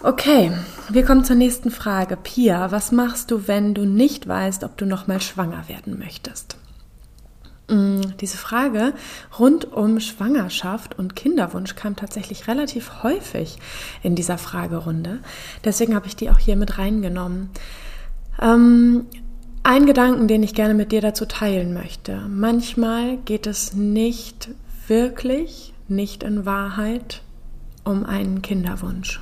Okay, 0.00 0.52
wir 0.88 1.04
kommen 1.04 1.24
zur 1.24 1.34
nächsten 1.34 1.72
Frage. 1.72 2.16
Pia, 2.16 2.70
was 2.70 2.92
machst 2.92 3.32
du, 3.32 3.48
wenn 3.48 3.74
du 3.74 3.84
nicht 3.84 4.28
weißt, 4.28 4.62
ob 4.62 4.76
du 4.76 4.86
nochmal 4.86 5.20
schwanger 5.20 5.68
werden 5.68 5.98
möchtest? 5.98 6.56
Mm, 7.68 8.00
diese 8.20 8.36
Frage 8.36 8.94
rund 9.38 9.72
um 9.72 9.98
Schwangerschaft 9.98 10.98
und 10.98 11.16
Kinderwunsch 11.16 11.74
kam 11.74 11.96
tatsächlich 11.96 12.46
relativ 12.46 13.02
häufig 13.02 13.58
in 14.02 14.14
dieser 14.14 14.38
Fragerunde. 14.38 15.18
Deswegen 15.64 15.94
habe 15.96 16.06
ich 16.06 16.14
die 16.14 16.30
auch 16.30 16.38
hier 16.38 16.56
mit 16.56 16.78
reingenommen. 16.78 17.50
Ähm, 18.40 19.06
ein 19.64 19.84
Gedanken, 19.84 20.28
den 20.28 20.44
ich 20.44 20.54
gerne 20.54 20.74
mit 20.74 20.92
dir 20.92 21.00
dazu 21.00 21.26
teilen 21.26 21.74
möchte. 21.74 22.22
Manchmal 22.28 23.18
geht 23.18 23.46
es 23.46 23.74
nicht 23.74 24.48
wirklich, 24.88 25.74
nicht 25.88 26.22
in 26.22 26.46
Wahrheit 26.46 27.22
um 27.84 28.04
einen 28.04 28.42
Kinderwunsch. 28.42 29.20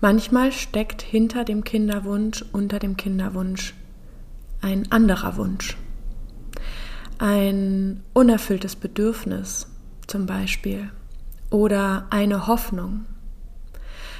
Manchmal 0.00 0.50
steckt 0.52 1.02
hinter 1.02 1.44
dem 1.44 1.62
Kinderwunsch, 1.62 2.44
unter 2.52 2.78
dem 2.78 2.96
Kinderwunsch 2.96 3.74
ein 4.60 4.90
anderer 4.90 5.36
Wunsch. 5.36 5.76
Ein 7.18 8.02
unerfülltes 8.14 8.76
Bedürfnis 8.76 9.66
zum 10.06 10.26
Beispiel 10.26 10.90
oder 11.50 12.06
eine 12.10 12.46
Hoffnung. 12.46 13.04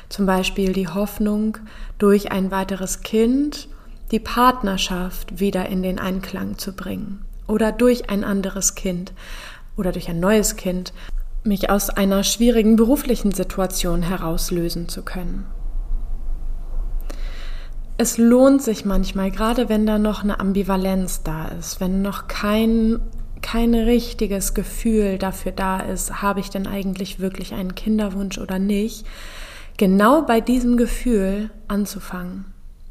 Zum 0.09 0.26
Beispiel 0.26 0.72
die 0.72 0.88
Hoffnung, 0.88 1.57
durch 1.98 2.31
ein 2.31 2.50
weiteres 2.50 3.00
Kind 3.00 3.68
die 4.11 4.20
Partnerschaft 4.20 5.40
wieder 5.40 5.68
in 5.68 5.83
den 5.83 5.98
Einklang 5.98 6.59
zu 6.59 6.74
bringen 6.74 7.24
oder 7.50 7.72
durch 7.72 8.08
ein 8.08 8.24
anderes 8.24 8.74
Kind 8.74 9.12
oder 9.76 9.92
durch 9.92 10.08
ein 10.08 10.20
neues 10.20 10.56
Kind 10.56 10.92
mich 11.42 11.70
aus 11.70 11.90
einer 11.90 12.24
schwierigen 12.24 12.76
beruflichen 12.76 13.32
Situation 13.32 14.02
herauslösen 14.02 14.88
zu 14.88 15.02
können 15.02 15.46
es 18.00 18.16
lohnt 18.16 18.62
sich 18.62 18.86
manchmal, 18.86 19.30
gerade 19.30 19.68
wenn 19.68 19.84
da 19.84 19.98
noch 19.98 20.24
eine 20.24 20.40
Ambivalenz 20.40 21.22
da 21.22 21.48
ist, 21.48 21.82
wenn 21.82 22.00
noch 22.00 22.28
kein, 22.28 22.98
kein 23.42 23.74
richtiges 23.74 24.54
Gefühl 24.54 25.18
dafür 25.18 25.52
da 25.52 25.80
ist, 25.80 26.22
habe 26.22 26.40
ich 26.40 26.48
denn 26.48 26.66
eigentlich 26.66 27.20
wirklich 27.20 27.52
einen 27.52 27.74
Kinderwunsch 27.74 28.38
oder 28.38 28.58
nicht, 28.58 29.06
genau 29.76 30.22
bei 30.22 30.40
diesem 30.40 30.78
Gefühl 30.78 31.50
anzufangen. 31.68 32.46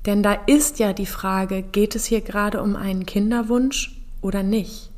Denn 0.06 0.22
da 0.22 0.34
ist 0.46 0.78
ja 0.78 0.94
die 0.94 1.08
Frage, 1.08 1.64
geht 1.64 1.96
es 1.96 2.06
hier 2.06 2.22
gerade 2.22 2.62
um 2.62 2.76
einen 2.76 3.08
Kinderwunsch 3.08 3.99
oder 4.22 4.44
nicht? 4.44 4.92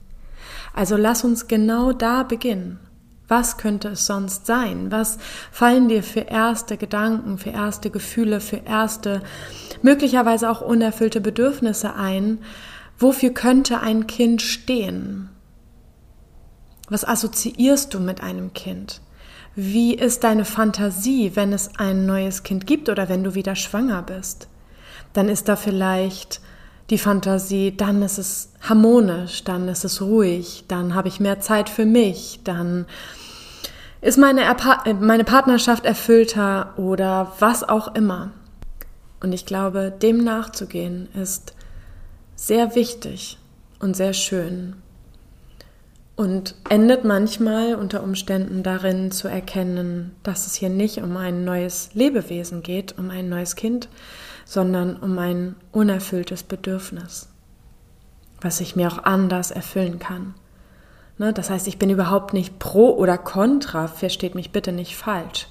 Also 0.74 0.98
lass 0.98 1.24
uns 1.24 1.48
genau 1.48 1.92
da 1.92 2.24
beginnen. 2.24 2.80
Was 3.28 3.58
könnte 3.58 3.90
es 3.90 4.06
sonst 4.06 4.46
sein? 4.46 4.92
Was 4.92 5.18
fallen 5.52 5.88
dir 5.88 6.04
für 6.04 6.22
erste 6.22 6.76
Gedanken, 6.76 7.38
für 7.38 7.52
erste 7.52 7.90
Gefühle, 7.90 8.42
für 8.42 8.58
erste 8.58 9.22
möglicherweise 9.82 10.50
auch 10.50 10.62
unerfüllte 10.62 11.22
Bedürfnisse 11.22 11.96
ein? 11.96 12.40
Wofür 13.00 13.30
könnte 13.30 13.80
ein 13.80 14.06
Kind 14.06 14.42
stehen? 14.42 15.30
Was 16.90 17.06
assoziierst 17.06 17.94
du 17.94 18.02
mit 18.02 18.22
einem 18.22 18.52
Kind? 18.52 19.02
Wie 19.56 19.96
ist 19.96 20.26
deine 20.26 20.44
Fantasie, 20.44 21.32
wenn 21.36 21.54
es 21.54 21.78
ein 21.78 22.06
neues 22.06 22.44
Kind 22.44 22.68
gibt 22.68 22.90
oder 22.90 23.08
wenn 23.08 23.24
du 23.24 23.34
wieder 23.34 23.56
schwanger 23.56 24.02
bist? 24.02 24.50
Dann 25.14 25.30
ist 25.30 25.48
da 25.48 25.56
vielleicht 25.56 26.42
die 26.92 26.98
Fantasie, 26.98 27.76
dann 27.76 28.02
ist 28.04 28.20
es 28.20 28.52
harmonisch, 28.62 29.44
dann 29.44 29.68
ist 29.68 29.84
es 29.84 30.02
ruhig, 30.02 30.66
dann 30.68 30.94
habe 30.94 31.08
ich 31.08 31.20
mehr 31.20 31.40
Zeit 31.40 31.70
für 31.70 31.86
mich, 31.86 32.42
dann 32.44 32.86
ist 34.02 34.18
meine, 34.18 34.44
meine 35.00 35.24
Partnerschaft 35.24 35.86
erfüllter 35.86 36.74
oder 36.78 37.34
was 37.40 37.68
auch 37.68 37.96
immer? 37.96 38.32
Und 39.22 39.34
ich 39.34 39.46
glaube, 39.46 39.92
dem 39.92 40.24
nachzugehen 40.24 41.08
ist 41.14 41.54
sehr 42.36 42.76
wichtig 42.76 43.38
und 43.80 43.96
sehr 43.96 44.14
schön 44.14 44.76
und 46.22 46.54
endet 46.70 47.04
manchmal 47.04 47.74
unter 47.74 48.04
Umständen 48.04 48.62
darin 48.62 49.12
zu 49.12 49.28
erkennen, 49.28 50.12
dass 50.22 50.46
es 50.46 50.54
hier 50.54 50.70
nicht 50.70 51.00
um 51.00 51.18
ein 51.18 51.46
neues 51.46 51.90
Lebewesen 51.94 52.62
geht, 52.62 52.98
um 53.00 53.10
ein 53.10 53.28
neues 53.28 53.56
Kind, 53.56 53.90
sondern 54.52 54.98
um 54.98 55.18
ein 55.18 55.56
unerfülltes 55.72 56.44
Bedürfnis, 56.44 57.30
was 58.42 58.60
ich 58.60 58.76
mir 58.76 58.92
auch 58.92 59.06
anders 59.06 59.50
erfüllen 59.50 59.98
kann. 59.98 60.34
Ne? 61.18 61.32
Das 61.32 61.50
heißt, 61.50 61.70
ich 61.70 61.80
bin 61.80 61.90
überhaupt 61.90 62.34
nicht 62.34 62.60
pro 62.60 62.90
oder 62.90 63.18
contra, 63.18 63.88
versteht 63.88 64.36
mich 64.36 64.52
bitte 64.52 64.74
nicht 64.74 64.98
falsch. 64.98 65.48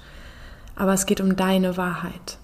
Aber 0.76 0.92
es 0.92 1.06
geht 1.06 1.22
um 1.22 1.34
deine 1.34 1.78
Wahrheit, 1.78 2.36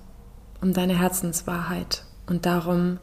um 0.62 0.72
deine 0.72 0.98
Herzenswahrheit 0.98 2.04
und 2.26 2.46
darum, 2.46 3.00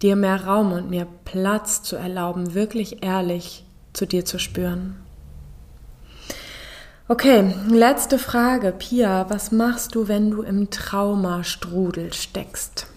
dir 0.00 0.14
mehr 0.14 0.44
Raum 0.44 0.70
und 0.70 0.88
mehr 0.88 1.08
Platz 1.24 1.82
zu 1.82 1.96
erlauben, 1.96 2.54
wirklich 2.54 3.02
ehrlich 3.02 3.66
zu 3.94 4.06
dir 4.06 4.24
zu 4.24 4.38
spüren. 4.38 4.94
Okay, 7.08 7.54
letzte 7.68 8.18
Frage. 8.18 8.72
Pia, 8.72 9.30
was 9.30 9.52
machst 9.52 9.94
du, 9.94 10.08
wenn 10.08 10.32
du 10.32 10.42
im 10.42 10.70
Traumastrudel 10.70 12.12
steckst? 12.12 12.88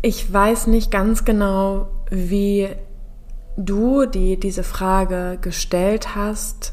Ich 0.00 0.32
weiß 0.32 0.68
nicht 0.68 0.90
ganz 0.90 1.26
genau, 1.26 1.90
wie 2.08 2.70
du, 3.58 4.06
die 4.06 4.40
diese 4.40 4.62
Frage 4.62 5.36
gestellt 5.42 6.14
hast, 6.14 6.72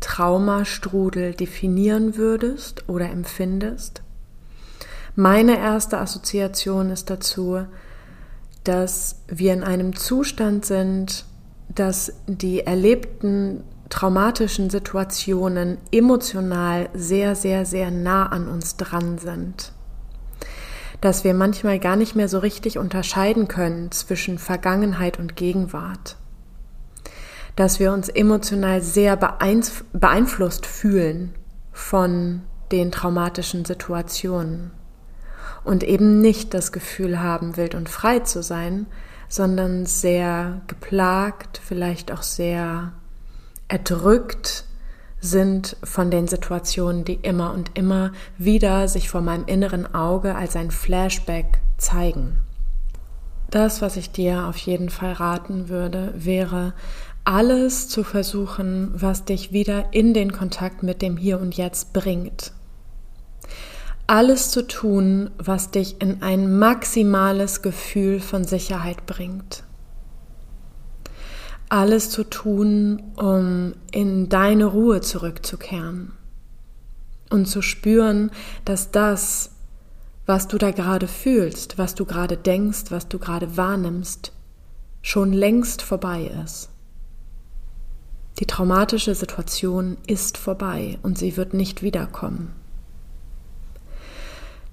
Traumastrudel 0.00 1.34
definieren 1.34 2.16
würdest 2.16 2.88
oder 2.88 3.08
empfindest. 3.08 4.02
Meine 5.14 5.56
erste 5.56 5.98
Assoziation 5.98 6.90
ist 6.90 7.10
dazu, 7.10 7.64
dass 8.64 9.22
wir 9.28 9.52
in 9.52 9.62
einem 9.62 9.94
Zustand 9.94 10.66
sind, 10.66 11.26
dass 11.74 12.12
die 12.26 12.60
erlebten 12.60 13.64
traumatischen 13.88 14.70
Situationen 14.70 15.78
emotional 15.90 16.88
sehr, 16.94 17.34
sehr, 17.36 17.66
sehr 17.66 17.90
nah 17.90 18.26
an 18.26 18.48
uns 18.48 18.76
dran 18.76 19.18
sind. 19.18 19.72
Dass 21.00 21.24
wir 21.24 21.34
manchmal 21.34 21.78
gar 21.78 21.96
nicht 21.96 22.14
mehr 22.14 22.28
so 22.28 22.38
richtig 22.38 22.78
unterscheiden 22.78 23.48
können 23.48 23.90
zwischen 23.92 24.38
Vergangenheit 24.38 25.18
und 25.18 25.36
Gegenwart. 25.36 26.16
Dass 27.54 27.80
wir 27.80 27.92
uns 27.92 28.08
emotional 28.08 28.80
sehr 28.80 29.16
beeinflusst 29.16 30.64
fühlen 30.64 31.34
von 31.72 32.42
den 32.70 32.92
traumatischen 32.92 33.66
Situationen 33.66 34.70
und 35.64 35.84
eben 35.84 36.20
nicht 36.20 36.54
das 36.54 36.72
Gefühl 36.72 37.20
haben, 37.20 37.56
wild 37.56 37.74
und 37.74 37.90
frei 37.90 38.20
zu 38.20 38.42
sein, 38.42 38.86
sondern 39.32 39.86
sehr 39.86 40.60
geplagt, 40.66 41.58
vielleicht 41.64 42.12
auch 42.12 42.20
sehr 42.20 42.92
erdrückt 43.66 44.64
sind 45.20 45.78
von 45.82 46.10
den 46.10 46.28
Situationen, 46.28 47.06
die 47.06 47.14
immer 47.14 47.54
und 47.54 47.70
immer 47.72 48.12
wieder 48.36 48.88
sich 48.88 49.08
vor 49.08 49.22
meinem 49.22 49.46
inneren 49.46 49.94
Auge 49.94 50.34
als 50.34 50.54
ein 50.54 50.70
Flashback 50.70 51.62
zeigen. 51.78 52.42
Das, 53.48 53.80
was 53.80 53.96
ich 53.96 54.10
dir 54.10 54.48
auf 54.48 54.58
jeden 54.58 54.90
Fall 54.90 55.14
raten 55.14 55.70
würde, 55.70 56.12
wäre, 56.14 56.74
alles 57.24 57.88
zu 57.88 58.04
versuchen, 58.04 58.90
was 58.92 59.24
dich 59.24 59.50
wieder 59.50 59.94
in 59.94 60.12
den 60.12 60.32
Kontakt 60.32 60.82
mit 60.82 61.00
dem 61.00 61.16
Hier 61.16 61.40
und 61.40 61.56
Jetzt 61.56 61.94
bringt 61.94 62.52
alles 64.06 64.50
zu 64.50 64.66
tun, 64.66 65.30
was 65.38 65.70
dich 65.70 66.00
in 66.00 66.22
ein 66.22 66.58
maximales 66.58 67.62
Gefühl 67.62 68.20
von 68.20 68.44
Sicherheit 68.44 69.06
bringt. 69.06 69.64
Alles 71.68 72.10
zu 72.10 72.24
tun, 72.24 73.02
um 73.16 73.74
in 73.92 74.28
deine 74.28 74.66
Ruhe 74.66 75.00
zurückzukehren 75.00 76.12
und 77.30 77.46
zu 77.46 77.62
spüren, 77.62 78.30
dass 78.64 78.90
das, 78.90 79.52
was 80.26 80.48
du 80.48 80.58
da 80.58 80.70
gerade 80.70 81.08
fühlst, 81.08 81.78
was 81.78 81.94
du 81.94 82.04
gerade 82.04 82.36
denkst, 82.36 82.90
was 82.90 83.08
du 83.08 83.18
gerade 83.18 83.56
wahrnimmst, 83.56 84.32
schon 85.00 85.32
längst 85.32 85.80
vorbei 85.80 86.30
ist. 86.44 86.68
Die 88.38 88.46
traumatische 88.46 89.14
Situation 89.14 89.96
ist 90.06 90.36
vorbei 90.36 90.98
und 91.02 91.18
sie 91.18 91.36
wird 91.36 91.54
nicht 91.54 91.82
wiederkommen. 91.82 92.52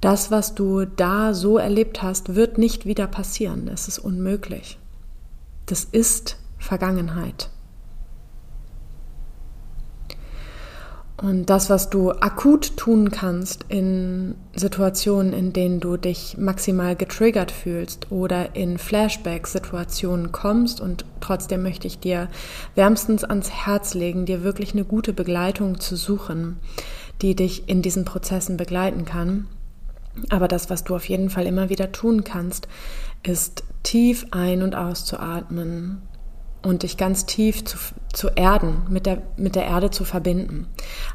Das, 0.01 0.31
was 0.31 0.55
du 0.55 0.85
da 0.85 1.33
so 1.33 1.57
erlebt 1.57 2.01
hast, 2.01 2.35
wird 2.35 2.57
nicht 2.57 2.85
wieder 2.85 3.07
passieren. 3.07 3.67
Es 3.67 3.87
ist 3.87 3.99
unmöglich. 3.99 4.79
Das 5.65 5.83
ist 5.83 6.37
Vergangenheit. 6.57 7.49
Und 11.21 11.49
das, 11.49 11.69
was 11.69 11.89
du 11.89 12.11
akut 12.11 12.77
tun 12.77 13.11
kannst 13.11 13.65
in 13.67 14.35
Situationen, 14.55 15.33
in 15.33 15.51
denen 15.51 15.81
du 15.81 15.97
dich 15.97 16.37
maximal 16.37 16.95
getriggert 16.95 17.51
fühlst 17.51 18.09
oder 18.09 18.55
in 18.55 18.77
Flashback-Situationen 18.77 20.31
kommst, 20.31 20.79
und 20.79 21.03
trotzdem 21.19 21.61
möchte 21.61 21.87
ich 21.87 21.99
dir 21.99 22.29
wärmstens 22.75 23.25
ans 23.25 23.49
Herz 23.49 23.95
legen, 23.95 24.25
dir 24.25 24.43
wirklich 24.43 24.71
eine 24.71 24.85
gute 24.85 25.11
Begleitung 25.11 25.81
zu 25.81 25.97
suchen, 25.97 26.57
die 27.21 27.35
dich 27.35 27.67
in 27.67 27.81
diesen 27.81 28.05
Prozessen 28.05 28.55
begleiten 28.55 29.03
kann, 29.03 29.47
aber 30.29 30.47
das, 30.47 30.69
was 30.69 30.83
du 30.83 30.95
auf 30.95 31.07
jeden 31.07 31.29
Fall 31.29 31.45
immer 31.45 31.69
wieder 31.69 31.91
tun 31.91 32.23
kannst, 32.23 32.67
ist 33.23 33.63
tief 33.83 34.27
ein- 34.31 34.63
und 34.63 34.75
auszuatmen 34.75 36.01
und 36.61 36.83
dich 36.83 36.97
ganz 36.97 37.25
tief 37.25 37.63
zu, 37.63 37.77
zu 38.11 38.29
erden, 38.29 38.81
mit 38.89 39.05
der, 39.05 39.21
mit 39.37 39.55
der 39.55 39.65
Erde 39.65 39.91
zu 39.91 40.03
verbinden. 40.03 40.67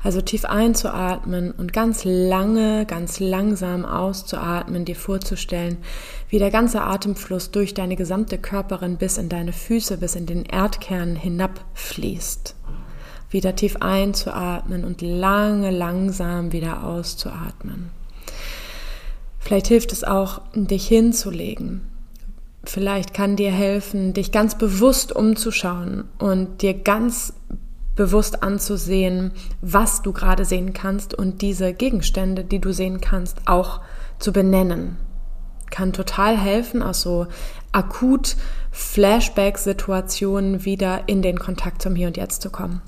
Also 0.02 0.22
tief 0.22 0.46
einzuatmen 0.46 1.50
und 1.50 1.72
ganz 1.72 2.04
lange, 2.04 2.86
ganz 2.86 3.20
langsam 3.20 3.84
auszuatmen, 3.84 4.86
dir 4.86 4.96
vorzustellen, 4.96 5.78
wie 6.30 6.38
der 6.38 6.50
ganze 6.50 6.80
Atemfluss 6.80 7.50
durch 7.50 7.74
deine 7.74 7.96
gesamte 7.96 8.38
Körperin 8.38 8.96
bis 8.96 9.18
in 9.18 9.28
deine 9.28 9.52
Füße, 9.52 9.98
bis 9.98 10.14
in 10.14 10.26
den 10.26 10.44
Erdkern 10.44 11.14
hinabfließt. 11.14 12.56
Wieder 13.28 13.54
tief 13.56 13.76
einzuatmen 13.80 14.84
und 14.84 15.02
lange, 15.02 15.70
langsam 15.70 16.52
wieder 16.52 16.84
auszuatmen. 16.84 17.90
Vielleicht 19.44 19.66
hilft 19.66 19.92
es 19.92 20.04
auch, 20.04 20.40
dich 20.54 20.88
hinzulegen. 20.88 21.82
Vielleicht 22.64 23.12
kann 23.12 23.36
dir 23.36 23.52
helfen, 23.52 24.14
dich 24.14 24.32
ganz 24.32 24.56
bewusst 24.56 25.14
umzuschauen 25.14 26.04
und 26.18 26.62
dir 26.62 26.72
ganz 26.72 27.34
bewusst 27.94 28.42
anzusehen, 28.42 29.32
was 29.60 30.00
du 30.00 30.14
gerade 30.14 30.46
sehen 30.46 30.72
kannst 30.72 31.12
und 31.12 31.42
diese 31.42 31.74
Gegenstände, 31.74 32.42
die 32.42 32.58
du 32.58 32.72
sehen 32.72 33.02
kannst, 33.02 33.36
auch 33.44 33.82
zu 34.18 34.32
benennen. 34.32 34.96
Kann 35.70 35.92
total 35.92 36.38
helfen, 36.38 36.82
aus 36.82 37.02
so 37.02 37.26
akut 37.70 38.36
Flashback-Situationen 38.70 40.64
wieder 40.64 41.02
in 41.06 41.20
den 41.20 41.38
Kontakt 41.38 41.82
zum 41.82 41.94
Hier 41.94 42.06
und 42.06 42.16
Jetzt 42.16 42.40
zu 42.40 42.48
kommen. 42.48 42.80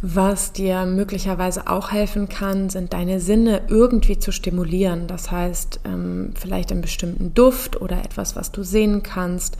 Was 0.00 0.52
dir 0.52 0.86
möglicherweise 0.86 1.66
auch 1.66 1.90
helfen 1.90 2.28
kann, 2.28 2.70
sind 2.70 2.92
deine 2.92 3.18
Sinne 3.18 3.62
irgendwie 3.66 4.16
zu 4.16 4.30
stimulieren. 4.30 5.08
Das 5.08 5.32
heißt, 5.32 5.80
ähm, 5.84 6.34
vielleicht 6.38 6.70
einen 6.70 6.82
bestimmten 6.82 7.34
Duft 7.34 7.80
oder 7.82 8.04
etwas, 8.04 8.36
was 8.36 8.52
du 8.52 8.62
sehen 8.62 9.02
kannst, 9.02 9.58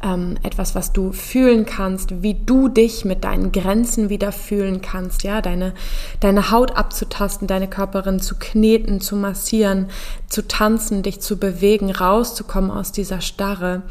ähm, 0.00 0.36
etwas, 0.44 0.76
was 0.76 0.92
du 0.92 1.10
fühlen 1.10 1.66
kannst, 1.66 2.22
wie 2.22 2.34
du 2.34 2.68
dich 2.68 3.04
mit 3.04 3.24
deinen 3.24 3.50
Grenzen 3.50 4.10
wieder 4.10 4.30
fühlen 4.30 4.80
kannst, 4.80 5.24
ja, 5.24 5.42
deine, 5.42 5.74
deine 6.20 6.52
Haut 6.52 6.76
abzutasten, 6.76 7.48
deine 7.48 7.66
Körperin 7.66 8.20
zu 8.20 8.36
kneten, 8.38 9.00
zu 9.00 9.16
massieren, 9.16 9.88
zu 10.28 10.46
tanzen, 10.46 11.02
dich 11.02 11.18
zu 11.18 11.36
bewegen, 11.36 11.90
rauszukommen 11.90 12.70
aus 12.70 12.92
dieser 12.92 13.20
Starre 13.20 13.82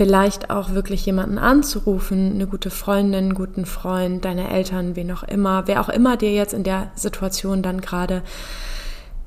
vielleicht 0.00 0.48
auch 0.48 0.70
wirklich 0.70 1.04
jemanden 1.04 1.36
anzurufen, 1.36 2.32
eine 2.32 2.46
gute 2.46 2.70
Freundin, 2.70 3.24
einen 3.24 3.34
guten 3.34 3.66
Freund, 3.66 4.24
deine 4.24 4.48
Eltern, 4.48 4.96
wen 4.96 5.12
auch 5.12 5.24
immer, 5.24 5.66
wer 5.66 5.82
auch 5.82 5.90
immer 5.90 6.16
dir 6.16 6.32
jetzt 6.32 6.54
in 6.54 6.64
der 6.64 6.90
Situation 6.94 7.62
dann 7.62 7.82
gerade 7.82 8.22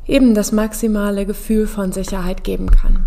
eben 0.07 0.33
das 0.33 0.51
maximale 0.51 1.27
Gefühl 1.27 1.67
von 1.67 1.91
Sicherheit 1.91 2.43
geben 2.43 2.71
kann. 2.71 3.05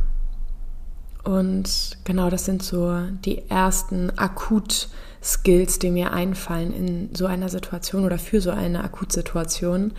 Und 1.24 1.98
genau 2.04 2.30
das 2.30 2.44
sind 2.44 2.62
so 2.62 3.00
die 3.24 3.50
ersten 3.50 4.16
Akut-Skills, 4.16 5.80
die 5.80 5.90
mir 5.90 6.12
einfallen 6.12 6.72
in 6.72 7.10
so 7.16 7.26
einer 7.26 7.48
Situation 7.48 8.04
oder 8.04 8.18
für 8.18 8.40
so 8.40 8.52
eine 8.52 8.84
Akutsituation. 8.84 9.92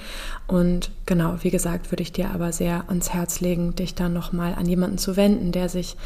Und 0.48 0.92
genau, 1.06 1.36
wie 1.42 1.52
gesagt, 1.52 1.92
würde 1.92 2.04
ich 2.04 2.14
dir 2.14 2.32
aber 2.32 2.54
sehr 2.54 2.86
ans 2.88 3.10
Herz 3.10 3.42
legen, 3.42 3.76
dich 3.76 3.94
dann 3.94 4.14
nochmal 4.14 4.56
an 4.56 4.68
jemanden 4.68 4.98
zu 4.98 5.18
wenden, 5.18 5.52
der 5.52 5.68
sich 5.68 5.98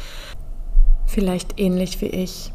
vielleicht 1.12 1.60
ähnlich 1.60 2.00
wie 2.00 2.06
ich 2.06 2.52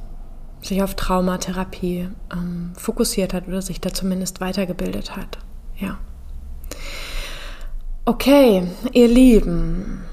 sich 0.62 0.82
auf 0.82 0.96
Traumatherapie 0.96 2.10
ähm, 2.34 2.74
fokussiert 2.76 3.34
hat 3.34 3.48
oder 3.48 3.62
sich 3.62 3.80
da 3.80 3.94
zumindest 3.94 4.42
weitergebildet 4.42 5.16
hat. 5.16 5.38
Ja. 5.78 6.00
Okay, 8.06 8.64
ihr 8.94 9.08
Lieben, 9.08 10.04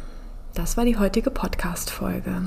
das 0.54 0.76
war 0.76 0.84
die 0.84 0.98
heutige 0.98 1.30
Podcast-Folge. 1.30 2.42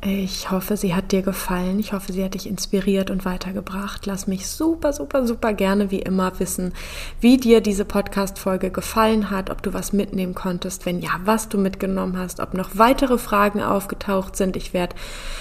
Ich 0.00 0.52
hoffe, 0.52 0.76
sie 0.76 0.94
hat 0.94 1.10
dir 1.10 1.22
gefallen. 1.22 1.80
Ich 1.80 1.92
hoffe, 1.92 2.12
sie 2.12 2.24
hat 2.24 2.34
dich 2.34 2.48
inspiriert 2.48 3.10
und 3.10 3.24
weitergebracht. 3.24 4.06
Lass 4.06 4.28
mich 4.28 4.46
super, 4.46 4.92
super, 4.92 5.26
super 5.26 5.52
gerne 5.52 5.90
wie 5.90 5.98
immer 5.98 6.38
wissen, 6.38 6.72
wie 7.20 7.36
dir 7.36 7.60
diese 7.60 7.84
Podcast-Folge 7.84 8.70
gefallen 8.70 9.30
hat, 9.30 9.50
ob 9.50 9.60
du 9.60 9.74
was 9.74 9.92
mitnehmen 9.92 10.36
konntest, 10.36 10.86
wenn 10.86 11.00
ja, 11.00 11.10
was 11.24 11.48
du 11.48 11.58
mitgenommen 11.58 12.16
hast, 12.16 12.38
ob 12.38 12.54
noch 12.54 12.70
weitere 12.74 13.18
Fragen 13.18 13.60
aufgetaucht 13.60 14.36
sind. 14.36 14.56
Ich 14.56 14.72
werde 14.72 14.94